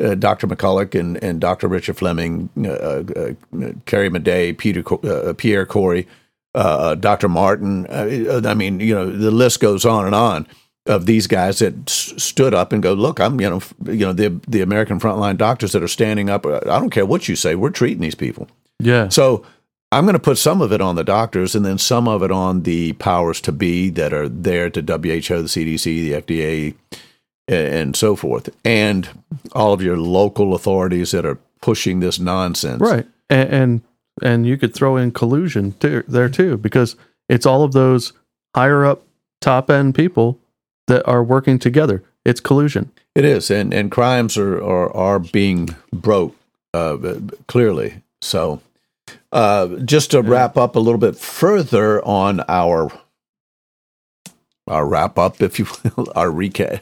uh, 0.00 0.14
Dr. 0.14 0.46
McCullough 0.46 0.98
and 0.98 1.22
and 1.22 1.40
Dr. 1.40 1.66
Richard 1.66 1.96
Fleming, 1.96 2.50
uh, 2.64 2.68
uh, 2.68 3.02
uh, 3.60 3.72
Carrie 3.84 4.10
Madej, 4.10 4.56
Peter 4.56 4.84
uh, 5.04 5.34
Pierre 5.34 5.66
Kory, 5.66 6.06
uh, 6.54 6.94
Dr. 6.96 7.28
Martin. 7.28 7.86
Uh, 7.86 8.40
I 8.44 8.54
mean, 8.54 8.80
you 8.80 8.94
know, 8.94 9.10
the 9.10 9.30
list 9.30 9.60
goes 9.60 9.84
on 9.84 10.06
and 10.06 10.14
on 10.14 10.46
of 10.86 11.06
these 11.06 11.26
guys 11.26 11.58
that 11.58 11.74
s- 11.88 12.14
stood 12.16 12.54
up 12.54 12.72
and 12.72 12.82
go, 12.82 12.94
look, 12.94 13.20
I'm, 13.20 13.40
you 13.40 13.48
know, 13.50 13.56
f- 13.58 13.74
you 13.86 14.06
know, 14.06 14.12
the 14.12 14.40
the 14.48 14.60
American 14.62 14.98
frontline 14.98 15.36
doctors 15.36 15.72
that 15.72 15.82
are 15.82 15.88
standing 15.88 16.30
up. 16.30 16.46
uh, 16.46 16.56
I 16.66 16.78
don't 16.80 16.90
care 16.90 17.06
what 17.06 17.28
you 17.28 17.36
say, 17.36 17.54
we're 17.54 17.70
treating 17.70 18.00
these 18.00 18.14
people. 18.14 18.48
Yeah. 18.78 19.08
So 19.10 19.44
I'm 19.92 20.04
going 20.04 20.14
to 20.14 20.18
put 20.20 20.38
some 20.38 20.60
of 20.62 20.72
it 20.72 20.80
on 20.80 20.94
the 20.96 21.04
doctors, 21.04 21.54
and 21.54 21.64
then 21.66 21.76
some 21.78 22.08
of 22.08 22.22
it 22.22 22.30
on 22.30 22.62
the 22.62 22.92
powers 22.94 23.40
to 23.42 23.52
be 23.52 23.90
that 23.90 24.12
are 24.12 24.28
there 24.28 24.70
to 24.70 24.80
WHO, 24.80 25.42
the 25.42 25.48
CDC, 25.48 25.84
the 25.84 26.12
FDA, 26.22 26.74
a- 27.48 27.80
and 27.80 27.94
so 27.94 28.16
forth, 28.16 28.48
and 28.64 29.08
all 29.52 29.72
of 29.72 29.82
your 29.82 29.98
local 29.98 30.54
authorities 30.54 31.10
that 31.10 31.26
are 31.26 31.38
pushing 31.60 32.00
this 32.00 32.18
nonsense. 32.18 32.80
Right. 32.80 33.06
And, 33.28 33.48
and 33.52 33.82
and 34.22 34.46
you 34.46 34.56
could 34.56 34.74
throw 34.74 34.96
in 34.96 35.12
collusion 35.12 35.72
too, 35.72 36.04
there 36.06 36.28
too, 36.28 36.56
because 36.56 36.96
it's 37.28 37.46
all 37.46 37.62
of 37.62 37.72
those 37.72 38.12
higher 38.54 38.84
up, 38.84 39.02
top 39.40 39.70
end 39.70 39.94
people 39.94 40.38
that 40.86 41.06
are 41.06 41.22
working 41.22 41.58
together. 41.58 42.02
It's 42.24 42.40
collusion. 42.40 42.90
It 43.14 43.24
is, 43.24 43.50
and 43.50 43.72
and 43.72 43.90
crimes 43.90 44.36
are 44.36 44.62
are, 44.62 44.94
are 44.94 45.18
being 45.18 45.74
broke 45.92 46.36
uh, 46.74 46.96
clearly. 47.48 48.02
So, 48.20 48.60
uh, 49.32 49.68
just 49.84 50.10
to 50.12 50.22
wrap 50.22 50.56
up 50.56 50.76
a 50.76 50.80
little 50.80 50.98
bit 50.98 51.16
further 51.16 52.04
on 52.04 52.42
our 52.48 52.92
our 54.68 54.86
wrap 54.86 55.18
up, 55.18 55.42
if 55.42 55.58
you 55.58 55.66
will, 55.96 56.12
our 56.16 56.28
recap, 56.28 56.80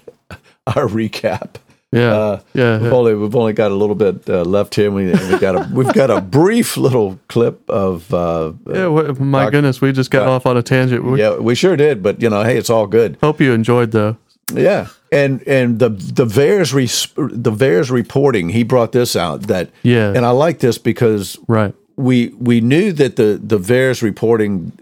our 0.67 0.87
recap. 0.87 1.57
Yeah. 1.91 2.13
Uh, 2.13 2.41
yeah. 2.53 2.79
we've 2.81 2.93
only 2.93 3.15
we've 3.15 3.35
only 3.35 3.55
got 3.55 3.71
a 3.71 3.75
little 3.75 3.95
bit 3.95 4.29
uh, 4.29 4.43
left 4.43 4.75
here. 4.75 4.91
We 4.91 5.07
we 5.07 5.39
got 5.39 5.57
a 5.57 5.71
we've 5.73 5.93
got 5.95 6.11
a 6.11 6.21
brief 6.21 6.77
little 6.77 7.19
clip 7.29 7.69
of 7.71 8.13
uh, 8.13 8.53
yeah. 8.71 8.87
wha- 8.89 9.15
my 9.19 9.45
Doc- 9.45 9.53
goodness, 9.53 9.81
we 9.81 9.93
just 9.93 10.11
got 10.11 10.27
off 10.29 10.45
on 10.45 10.57
a 10.59 10.63
tangent. 10.63 11.03
We 11.05 11.19
yeah 11.21 11.37
we 11.37 11.55
sure 11.55 11.77
did, 11.77 12.03
but 12.03 12.21
you 12.21 12.29
know 12.29 12.43
hey 12.43 12.59
it's 12.59 12.69
all 12.71 12.87
good. 12.87 13.17
Hope 13.23 13.41
you 13.41 13.53
enjoyed 13.55 13.93
though. 13.93 14.19
Yeah, 14.53 14.89
and 15.13 15.43
and 15.49 15.79
the 15.79 15.89
the 15.89 16.27
VAERS 16.27 16.73
res, 16.75 17.09
the 17.17 17.53
VAERS 17.53 17.91
reporting 17.91 18.51
he 18.51 18.63
brought 18.65 18.93
this 18.93 19.17
out 19.17 19.43
that 19.47 19.71
Yeah. 19.83 20.13
and 20.15 20.25
I 20.27 20.31
like 20.31 20.59
this 20.61 20.77
because 20.79 21.39
Right. 21.49 21.75
we 21.97 22.29
we 22.39 22.61
knew 22.61 22.93
that 22.93 23.17
the 23.17 23.41
the 23.43 23.59
VAERS 23.59 24.03
reporting 24.03 24.73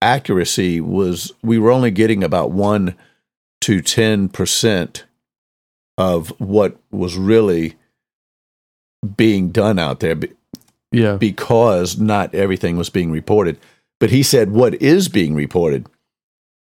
accuracy 0.00 0.80
was 0.80 1.32
we 1.42 1.58
were 1.58 1.70
only 1.70 1.90
getting 1.90 2.24
about 2.24 2.50
one 2.50 2.94
to 3.62 3.80
ten 3.80 4.28
percent 4.28 5.04
of 5.98 6.28
what 6.40 6.76
was 6.90 7.16
really 7.16 7.74
being 9.16 9.50
done 9.50 9.78
out 9.78 10.00
there 10.00 10.16
Yeah. 10.90 11.16
because 11.16 11.98
not 11.98 12.34
everything 12.34 12.76
was 12.76 12.90
being 12.90 13.10
reported. 13.10 13.58
But 14.00 14.10
he 14.10 14.22
said 14.22 14.50
what 14.52 14.74
is 14.82 15.08
being 15.08 15.34
reported. 15.34 15.86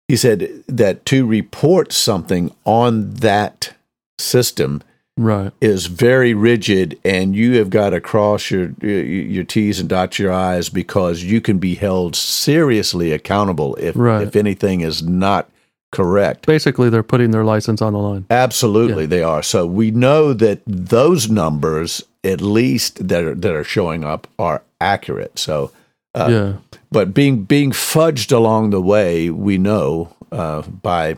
He 0.08 0.16
said 0.16 0.64
that 0.68 1.06
to 1.08 1.26
report 1.26 1.92
something 1.92 2.52
on 2.66 3.14
that 3.16 3.74
system 4.20 4.82
Right. 5.20 5.52
is 5.60 5.88
very 5.88 6.34
rigid 6.36 7.00
and 7.04 7.36
you 7.36 7.58
have 7.58 7.70
got 7.72 7.90
to 7.90 8.00
cross 8.00 8.52
your 8.52 8.70
your 8.82 9.44
T's 9.44 9.80
and 9.80 9.90
dot 9.90 10.20
your 10.20 10.32
I's 10.32 10.70
because 10.70 11.24
you 11.24 11.42
can 11.42 11.58
be 11.58 11.74
held 11.76 12.16
seriously 12.16 13.12
accountable 13.12 13.76
if 13.76 13.96
Right. 13.98 14.28
if 14.28 14.36
anything 14.36 14.82
is 14.82 15.02
not 15.02 15.50
correct. 15.92 16.46
Basically, 16.46 16.90
they're 16.90 17.04
putting 17.04 17.32
their 17.32 17.44
license 17.44 17.82
on 17.82 17.94
the 17.94 18.00
line. 18.00 18.26
Absolutely, 18.30 19.06
they 19.06 19.24
are. 19.24 19.42
So 19.44 19.66
we 19.66 19.92
know 19.92 20.34
that 20.34 20.62
those 20.66 21.30
numbers, 21.30 22.04
at 22.24 22.42
least 22.42 23.08
that 23.08 23.24
are 23.24 23.36
that 23.36 23.54
are 23.54 23.64
showing 23.64 24.04
up, 24.04 24.28
are 24.38 24.64
accurate. 24.82 25.40
So, 25.40 25.72
uh, 26.14 26.28
yeah. 26.30 26.54
but 26.92 27.14
being 27.14 27.44
being 27.44 27.72
fudged 27.72 28.32
along 28.32 28.70
the 28.72 28.82
way, 28.82 29.30
we 29.30 29.58
know 29.58 30.14
uh, 30.32 30.62
by 30.64 31.18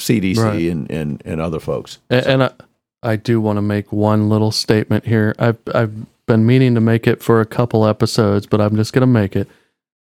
CDC 0.00 0.38
Right. 0.42 0.70
and, 0.70 0.90
and 0.90 1.22
and 1.24 1.40
other 1.40 1.60
folks. 1.60 1.98
A- 2.10 2.28
And, 2.28 2.42
I, 2.44 2.50
I 3.02 3.16
do 3.16 3.40
want 3.40 3.56
to 3.58 3.62
make 3.62 3.92
one 3.92 4.28
little 4.28 4.50
statement 4.52 5.06
here. 5.06 5.34
I've 5.38 5.58
I've 5.74 5.94
been 6.26 6.44
meaning 6.44 6.74
to 6.74 6.80
make 6.80 7.06
it 7.06 7.22
for 7.22 7.40
a 7.40 7.46
couple 7.46 7.86
episodes, 7.86 8.46
but 8.46 8.60
I'm 8.60 8.74
just 8.76 8.92
going 8.92 9.02
to 9.02 9.06
make 9.06 9.36
it. 9.36 9.48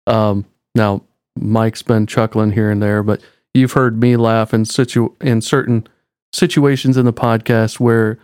Um, 0.07 0.45
now, 0.75 1.03
Mike's 1.37 1.83
been 1.83 2.07
chuckling 2.07 2.53
here 2.53 2.71
and 2.71 2.81
there, 2.83 3.03
but 3.03 3.21
you've 3.55 3.73
heard 3.73 4.01
me 4.01 4.17
laugh 4.17 4.55
in 4.55 4.65
situ 4.65 5.15
in 5.21 5.41
certain 5.41 5.87
situations 6.33 6.97
in 6.97 7.05
the 7.05 7.13
podcast 7.13 7.81
where, 7.81 8.19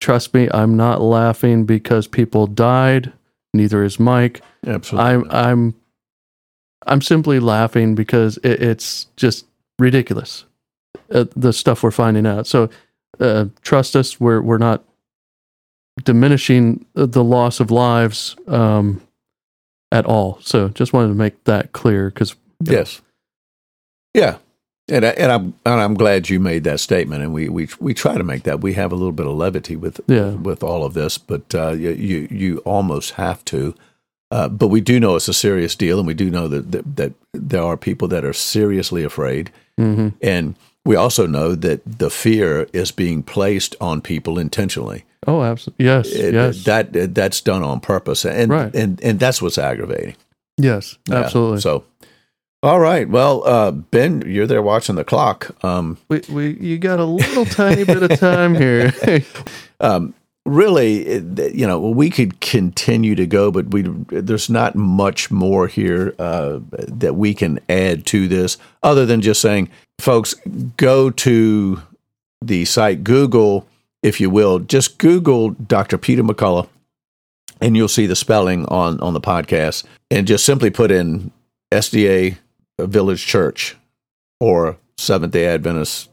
trust 0.00 0.34
me, 0.34 0.48
I'm 0.52 0.76
not 0.76 1.00
laughing 1.00 1.64
because 1.64 2.06
people 2.06 2.46
died. 2.46 3.12
Neither 3.54 3.82
is 3.82 3.98
Mike. 3.98 4.42
Absolutely, 4.66 5.10
I'm 5.10 5.30
I'm 5.30 5.74
I'm 6.86 7.02
simply 7.02 7.40
laughing 7.40 7.94
because 7.94 8.36
it, 8.38 8.62
it's 8.62 9.06
just 9.16 9.46
ridiculous 9.78 10.44
uh, 11.12 11.24
the 11.34 11.52
stuff 11.52 11.82
we're 11.82 11.90
finding 11.90 12.26
out. 12.26 12.46
So 12.46 12.68
uh, 13.20 13.46
trust 13.62 13.96
us, 13.96 14.20
we're 14.20 14.40
we're 14.40 14.58
not 14.58 14.84
diminishing 16.04 16.84
the 16.94 17.24
loss 17.24 17.58
of 17.60 17.70
lives 17.70 18.36
um, 18.46 19.02
at 19.90 20.06
all. 20.06 20.38
So 20.42 20.68
just 20.68 20.92
wanted 20.92 21.08
to 21.08 21.14
make 21.14 21.44
that 21.44 21.72
clear 21.72 22.10
because 22.10 22.36
yes, 22.62 23.00
yeah. 24.14 24.38
And, 24.90 25.04
I, 25.04 25.08
and 25.10 25.30
I'm 25.30 25.44
and 25.66 25.80
I'm 25.80 25.94
glad 25.94 26.30
you 26.30 26.40
made 26.40 26.64
that 26.64 26.80
statement, 26.80 27.22
and 27.22 27.34
we, 27.34 27.48
we 27.48 27.68
we 27.78 27.92
try 27.94 28.16
to 28.16 28.24
make 28.24 28.44
that. 28.44 28.60
We 28.62 28.72
have 28.74 28.90
a 28.90 28.94
little 28.94 29.12
bit 29.12 29.26
of 29.26 29.36
levity 29.36 29.76
with 29.76 30.00
Yeah. 30.06 30.30
with 30.30 30.62
all 30.62 30.82
of 30.84 30.94
this, 30.94 31.18
but 31.18 31.54
uh, 31.54 31.70
you, 31.72 31.90
you 31.90 32.28
you 32.30 32.58
almost 32.64 33.12
have 33.12 33.44
to. 33.46 33.74
Uh, 34.30 34.48
but 34.48 34.68
we 34.68 34.80
do 34.80 34.98
know 35.00 35.16
it's 35.16 35.28
a 35.28 35.34
serious 35.34 35.74
deal, 35.76 35.98
and 35.98 36.06
we 36.06 36.14
do 36.14 36.30
know 36.30 36.48
that, 36.48 36.72
that 36.72 36.96
that 36.96 37.12
there 37.34 37.62
are 37.62 37.76
people 37.76 38.08
that 38.08 38.24
are 38.24 38.32
seriously 38.32 39.04
afraid, 39.04 39.50
mhm. 39.78 40.14
and 40.22 40.54
we 40.86 40.96
also 40.96 41.26
know 41.26 41.54
that 41.54 41.80
the 41.98 42.08
fear 42.10 42.66
is 42.72 42.90
being 42.90 43.22
placed 43.22 43.76
on 43.80 44.00
people 44.00 44.38
intentionally. 44.38 45.04
oh, 45.26 45.42
absolutely, 45.42 45.84
yes, 45.84 46.06
It- 46.12 46.32
yes, 46.34 46.64
that 46.64 47.14
that's 47.14 47.42
done 47.42 47.62
on 47.62 47.80
purpose, 47.80 48.24
and 48.24 48.50
Right. 48.50 48.74
and 48.74 48.98
and 49.04 49.18
that's 49.20 49.42
what's 49.42 49.58
aggravating. 49.58 50.14
yes, 50.56 50.96
Yeah. 51.08 51.16
absolutely. 51.24 51.60
So, 51.60 51.84
all 52.62 52.80
right. 52.80 53.08
Well, 53.08 53.46
uh, 53.46 53.70
Ben, 53.70 54.22
you're 54.26 54.46
there 54.46 54.62
watching 54.62 54.96
the 54.96 55.04
clock. 55.04 55.54
Um, 55.64 55.96
we 56.08 56.22
we 56.28 56.58
you 56.58 56.78
got 56.78 56.98
a 56.98 57.04
little 57.04 57.44
tiny 57.44 57.84
bit 57.84 58.02
of 58.02 58.18
time 58.18 58.54
here. 58.56 58.92
um, 59.80 60.12
really, 60.44 61.14
you 61.52 61.66
know, 61.66 61.78
we 61.78 62.10
could 62.10 62.40
continue 62.40 63.14
to 63.14 63.26
go, 63.26 63.52
but 63.52 63.68
we 63.68 63.82
there's 63.82 64.50
not 64.50 64.74
much 64.74 65.30
more 65.30 65.68
here 65.68 66.14
uh, 66.18 66.58
that 66.70 67.14
we 67.14 67.32
can 67.32 67.60
add 67.68 68.06
to 68.06 68.26
this, 68.26 68.56
other 68.82 69.06
than 69.06 69.20
just 69.20 69.40
saying, 69.40 69.68
folks, 70.00 70.34
go 70.76 71.10
to 71.10 71.80
the 72.42 72.64
site 72.64 73.04
Google, 73.04 73.68
if 74.02 74.20
you 74.20 74.30
will, 74.30 74.58
just 74.58 74.98
Google 74.98 75.50
Dr. 75.50 75.96
Peter 75.96 76.24
McCullough, 76.24 76.68
and 77.60 77.76
you'll 77.76 77.86
see 77.86 78.06
the 78.06 78.16
spelling 78.16 78.66
on 78.66 78.98
on 78.98 79.14
the 79.14 79.20
podcast, 79.20 79.84
and 80.10 80.26
just 80.26 80.44
simply 80.44 80.70
put 80.70 80.90
in 80.90 81.30
SDA 81.72 82.36
Village 82.78 83.26
Church 83.26 83.76
or 84.40 84.78
Seventh 84.96 85.32
Day 85.32 85.46
Adventist 85.46 86.10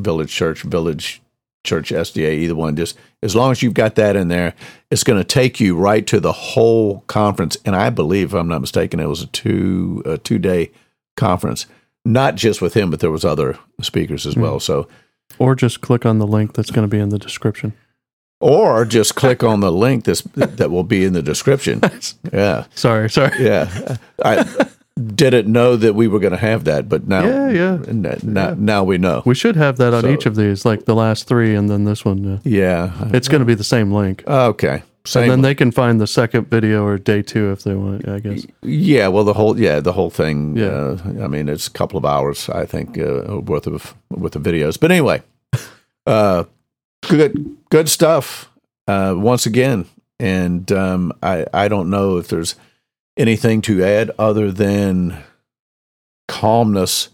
Village 0.00 0.32
Church 0.32 0.62
Village 0.62 1.22
Church 1.64 1.90
SDA, 1.90 2.34
either 2.34 2.54
one. 2.54 2.76
Just 2.76 2.96
as 3.22 3.34
long 3.34 3.50
as 3.50 3.62
you've 3.62 3.74
got 3.74 3.96
that 3.96 4.16
in 4.16 4.28
there, 4.28 4.54
it's 4.90 5.04
going 5.04 5.18
to 5.18 5.24
take 5.24 5.60
you 5.60 5.76
right 5.76 6.06
to 6.06 6.20
the 6.20 6.32
whole 6.32 7.00
conference. 7.02 7.56
And 7.64 7.74
I 7.76 7.90
believe, 7.90 8.28
if 8.28 8.34
I'm 8.34 8.48
not 8.48 8.60
mistaken, 8.60 9.00
it 9.00 9.06
was 9.06 9.22
a 9.22 9.26
two 9.26 10.02
a 10.06 10.18
two 10.18 10.38
day 10.38 10.70
conference, 11.16 11.66
not 12.04 12.36
just 12.36 12.62
with 12.62 12.74
him, 12.74 12.90
but 12.90 13.00
there 13.00 13.10
was 13.10 13.24
other 13.24 13.58
speakers 13.80 14.26
as 14.26 14.34
hmm. 14.34 14.42
well. 14.42 14.60
So, 14.60 14.88
or 15.38 15.54
just 15.54 15.80
click 15.80 16.06
on 16.06 16.18
the 16.18 16.26
link 16.26 16.54
that's 16.54 16.70
going 16.70 16.88
to 16.88 16.90
be 16.90 17.00
in 17.00 17.10
the 17.10 17.18
description. 17.18 17.74
or 18.40 18.84
just 18.84 19.16
click 19.16 19.42
on 19.42 19.60
the 19.60 19.72
link 19.72 20.04
that's, 20.04 20.22
that 20.36 20.70
will 20.70 20.84
be 20.84 21.04
in 21.04 21.12
the 21.12 21.22
description. 21.22 21.80
Yeah, 22.32 22.66
Sorry, 22.74 23.10
sorry. 23.10 23.44
yeah. 23.44 23.96
I 24.24 24.68
didn't 24.98 25.50
know 25.50 25.76
that 25.76 25.94
we 25.94 26.08
were 26.08 26.18
going 26.18 26.32
to 26.32 26.36
have 26.38 26.64
that, 26.64 26.88
but 26.88 27.06
now, 27.08 27.24
Yeah, 27.24 27.50
yeah. 27.50 27.78
n- 27.88 28.18
now, 28.22 28.54
now 28.58 28.84
we 28.84 28.98
know. 28.98 29.22
We 29.24 29.34
should 29.34 29.56
have 29.56 29.76
that 29.78 29.94
on 29.94 30.02
So- 30.02 30.10
each 30.10 30.26
of 30.26 30.34
these, 30.36 30.64
like 30.64 30.84
the 30.86 30.94
last 30.94 31.26
three, 31.28 31.54
and 31.54 31.68
then 31.70 31.84
this 31.84 32.04
one. 32.04 32.24
Uh, 32.26 32.38
Yeah. 32.44 32.90
it's 33.14 33.28
going 33.28 33.40
to 33.40 33.46
be 33.46 33.54
the 33.54 33.64
same 33.64 33.92
link. 33.92 34.24
Okay. 34.26 34.82
Same. 35.04 35.22
And 35.22 35.30
then 35.32 35.40
they 35.42 35.54
can 35.54 35.70
find 35.70 36.00
the 36.00 36.06
second 36.06 36.50
video 36.50 36.84
or 36.84 36.98
day 36.98 37.22
two 37.22 37.50
if 37.50 37.62
they 37.62 37.74
want. 37.74 38.06
I 38.06 38.18
guess. 38.20 38.44
yeah, 38.62 39.08
well, 39.08 39.24
the 39.24 39.32
whole 39.32 39.58
yeah, 39.58 39.80
the 39.80 39.92
whole 39.92 40.10
thing. 40.10 40.56
Yeah. 40.56 40.66
Uh, 40.66 40.98
I 41.24 41.28
mean, 41.28 41.48
it's 41.48 41.66
a 41.66 41.70
couple 41.70 41.96
of 41.96 42.04
hours, 42.04 42.50
I 42.50 42.66
think, 42.66 42.98
uh, 42.98 43.40
worth 43.40 43.66
of 43.66 43.94
worth 44.10 44.36
of 44.36 44.42
videos. 44.42 44.78
But 44.78 44.90
anyway, 44.90 45.22
uh, 46.06 46.44
good 47.08 47.56
good 47.70 47.88
stuff. 47.88 48.50
Uh, 48.86 49.14
once 49.16 49.46
again, 49.46 49.86
and 50.20 50.70
um, 50.72 51.12
I 51.22 51.46
I 51.54 51.68
don't 51.68 51.88
know 51.88 52.18
if 52.18 52.28
there's 52.28 52.54
anything 53.18 53.60
to 53.62 53.84
add 53.84 54.10
other 54.18 54.50
than 54.50 55.22
calmness, 56.28 57.08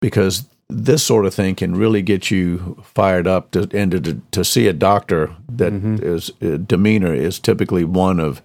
because 0.00 0.46
this 0.68 1.02
sort 1.04 1.26
of 1.26 1.34
thing 1.34 1.54
can 1.54 1.74
really 1.76 2.02
get 2.02 2.30
you 2.30 2.82
fired 2.82 3.26
up 3.26 3.50
to, 3.52 3.68
and 3.76 3.90
to, 3.92 4.20
to 4.30 4.44
see 4.44 4.66
a 4.66 4.72
doctor 4.72 5.34
that 5.48 5.72
Mhm. 5.72 6.02
is 6.02 6.30
uh, 6.42 6.56
demeanor 6.56 7.12
is 7.14 7.38
typically 7.38 7.84
one 7.84 8.18
of 8.18 8.42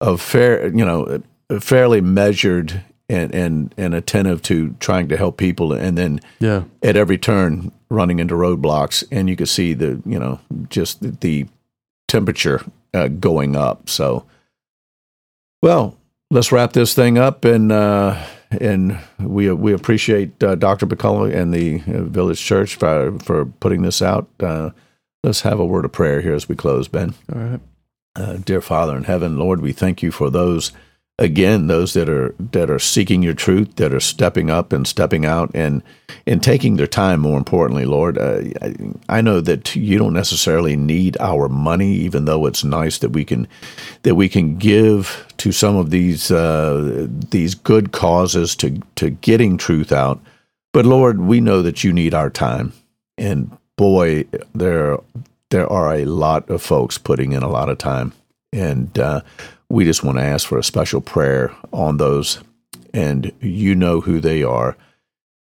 of 0.00 0.20
fair 0.20 0.68
you 0.68 0.84
know 0.84 1.20
fairly 1.60 2.00
measured 2.00 2.84
and 3.08 3.34
and 3.34 3.74
and 3.76 3.92
attentive 3.94 4.40
to 4.42 4.76
trying 4.78 5.08
to 5.08 5.16
help 5.16 5.36
people 5.36 5.72
and 5.72 5.98
then 5.98 6.20
Yeah. 6.38 6.62
at 6.82 6.96
every 6.96 7.18
turn 7.18 7.72
running 7.90 8.20
into 8.20 8.34
roadblocks 8.36 9.02
and 9.10 9.28
you 9.28 9.34
could 9.34 9.48
see 9.48 9.74
the 9.74 10.00
you 10.06 10.18
know 10.20 10.38
just 10.70 11.00
the, 11.02 11.10
the 11.20 11.46
temperature 12.06 12.62
uh, 12.94 13.08
going 13.08 13.56
up 13.56 13.88
so 13.90 14.24
well 15.62 15.96
let's 16.30 16.52
wrap 16.52 16.72
this 16.72 16.94
thing 16.94 17.18
up 17.18 17.44
and 17.44 17.72
uh 17.72 18.22
and 18.50 18.98
we 19.20 19.50
we 19.52 19.72
appreciate 19.72 20.42
uh, 20.42 20.54
Dr. 20.54 20.86
McCullough 20.86 21.34
and 21.34 21.52
the 21.52 21.82
uh, 21.86 22.04
Village 22.04 22.40
Church 22.40 22.76
for 22.76 23.18
for 23.18 23.44
putting 23.44 23.82
this 23.82 24.00
out. 24.00 24.28
Uh, 24.40 24.70
let's 25.22 25.42
have 25.42 25.60
a 25.60 25.66
word 25.66 25.84
of 25.84 25.92
prayer 25.92 26.20
here 26.20 26.34
as 26.34 26.48
we 26.48 26.56
close, 26.56 26.88
Ben. 26.88 27.14
All 27.32 27.40
right. 27.40 27.60
Uh, 28.16 28.36
dear 28.36 28.60
Father 28.60 28.96
in 28.96 29.04
heaven, 29.04 29.38
Lord, 29.38 29.60
we 29.60 29.72
thank 29.72 30.02
you 30.02 30.10
for 30.10 30.30
those 30.30 30.72
again, 31.18 31.66
those 31.66 31.94
that 31.94 32.08
are 32.08 32.34
that 32.38 32.70
are 32.70 32.78
seeking 32.78 33.22
your 33.22 33.34
truth, 33.34 33.76
that 33.76 33.92
are 33.92 34.00
stepping 34.00 34.50
up 34.50 34.72
and 34.72 34.86
stepping 34.86 35.24
out 35.24 35.50
and 35.54 35.82
and 36.26 36.42
taking 36.42 36.76
their 36.76 36.86
time. 36.86 37.20
More 37.20 37.38
importantly, 37.38 37.84
Lord, 37.84 38.18
uh, 38.18 38.42
I, 38.62 38.74
I 39.08 39.20
know 39.20 39.40
that 39.40 39.74
you 39.74 39.98
don't 39.98 40.14
necessarily 40.14 40.76
need 40.76 41.16
our 41.20 41.48
money, 41.48 41.92
even 41.92 42.24
though 42.24 42.46
it's 42.46 42.64
nice 42.64 42.98
that 42.98 43.10
we 43.10 43.24
can 43.24 43.48
that 44.02 44.14
we 44.14 44.28
can 44.28 44.56
give 44.56 45.26
to 45.38 45.52
some 45.52 45.76
of 45.76 45.90
these 45.90 46.30
uh, 46.30 47.06
these 47.08 47.54
good 47.54 47.92
causes 47.92 48.54
to 48.56 48.80
to 48.96 49.10
getting 49.10 49.56
truth 49.56 49.92
out. 49.92 50.20
But 50.72 50.86
Lord, 50.86 51.20
we 51.20 51.40
know 51.40 51.62
that 51.62 51.82
you 51.82 51.92
need 51.92 52.14
our 52.14 52.30
time, 52.30 52.72
and 53.16 53.56
boy, 53.76 54.26
there 54.54 54.98
there 55.50 55.70
are 55.70 55.94
a 55.94 56.04
lot 56.04 56.48
of 56.50 56.62
folks 56.62 56.98
putting 56.98 57.32
in 57.32 57.42
a 57.42 57.48
lot 57.48 57.70
of 57.70 57.78
time, 57.78 58.12
and 58.52 58.98
uh, 58.98 59.20
we 59.68 59.84
just 59.84 60.02
want 60.02 60.18
to 60.18 60.24
ask 60.24 60.46
for 60.46 60.58
a 60.58 60.64
special 60.64 61.00
prayer 61.00 61.54
on 61.72 61.96
those, 61.96 62.40
and 62.92 63.32
you 63.40 63.74
know 63.74 64.00
who 64.00 64.20
they 64.20 64.42
are, 64.42 64.76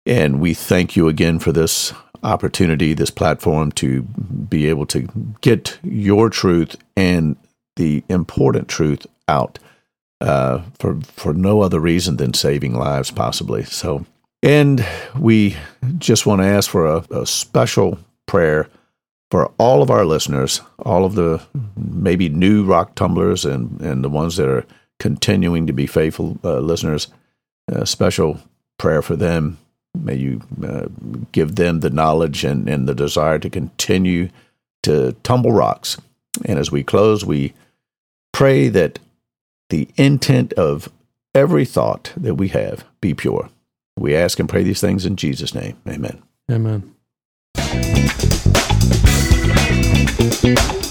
and 0.06 0.40
we 0.40 0.54
thank 0.54 0.96
you 0.96 1.08
again 1.08 1.38
for 1.38 1.52
this 1.52 1.92
opportunity, 2.22 2.94
this 2.94 3.10
platform 3.10 3.70
to 3.72 4.02
be 4.02 4.66
able 4.66 4.86
to 4.86 5.08
get 5.42 5.78
your 5.82 6.30
truth 6.30 6.74
and 6.96 7.36
the 7.76 8.02
important 8.08 8.68
truth 8.68 9.06
out 9.28 9.58
uh, 10.20 10.62
for 10.78 11.00
for 11.02 11.34
no 11.34 11.60
other 11.60 11.80
reason 11.80 12.16
than 12.16 12.32
saving 12.32 12.74
lives, 12.74 13.10
possibly. 13.10 13.62
So, 13.64 14.06
and 14.42 14.84
we 15.18 15.56
just 15.98 16.24
want 16.24 16.40
to 16.40 16.46
ask 16.46 16.70
for 16.70 16.86
a, 16.86 17.04
a 17.10 17.26
special 17.26 17.98
prayer 18.26 18.68
for 19.30 19.50
all 19.58 19.82
of 19.82 19.90
our 19.90 20.04
listeners, 20.04 20.60
all 20.78 21.04
of 21.04 21.14
the 21.14 21.42
maybe 21.76 22.28
new 22.28 22.64
rock 22.64 22.94
tumblers 22.94 23.44
and 23.44 23.80
and 23.80 24.04
the 24.04 24.08
ones 24.10 24.36
that 24.36 24.48
are 24.48 24.66
continuing 24.98 25.66
to 25.66 25.72
be 25.72 25.86
faithful 25.86 26.38
uh, 26.44 26.58
listeners. 26.58 27.08
A 27.68 27.86
special 27.86 28.40
prayer 28.78 29.02
for 29.02 29.16
them. 29.16 29.58
May 29.94 30.16
you 30.16 30.42
uh, 30.62 30.86
give 31.32 31.54
them 31.54 31.80
the 31.80 31.90
knowledge 31.90 32.44
and, 32.44 32.68
and 32.68 32.88
the 32.88 32.94
desire 32.94 33.38
to 33.38 33.48
continue 33.48 34.28
to 34.82 35.12
tumble 35.22 35.52
rocks. 35.52 35.96
And 36.44 36.58
as 36.58 36.70
we 36.70 36.82
close, 36.82 37.24
we 37.24 37.54
pray 38.32 38.68
that 38.68 38.98
the 39.70 39.88
intent 39.96 40.52
of 40.54 40.90
every 41.34 41.64
thought 41.64 42.12
that 42.16 42.34
we 42.34 42.48
have 42.48 42.84
be 43.00 43.14
pure. 43.14 43.48
We 43.96 44.14
ask 44.14 44.38
and 44.38 44.48
pray 44.48 44.62
these 44.62 44.80
things 44.80 45.06
in 45.06 45.16
Jesus' 45.16 45.54
name. 45.54 45.76
Amen. 45.88 46.22
Amen 46.50 46.94
thank 50.16 50.44
you 50.44 50.83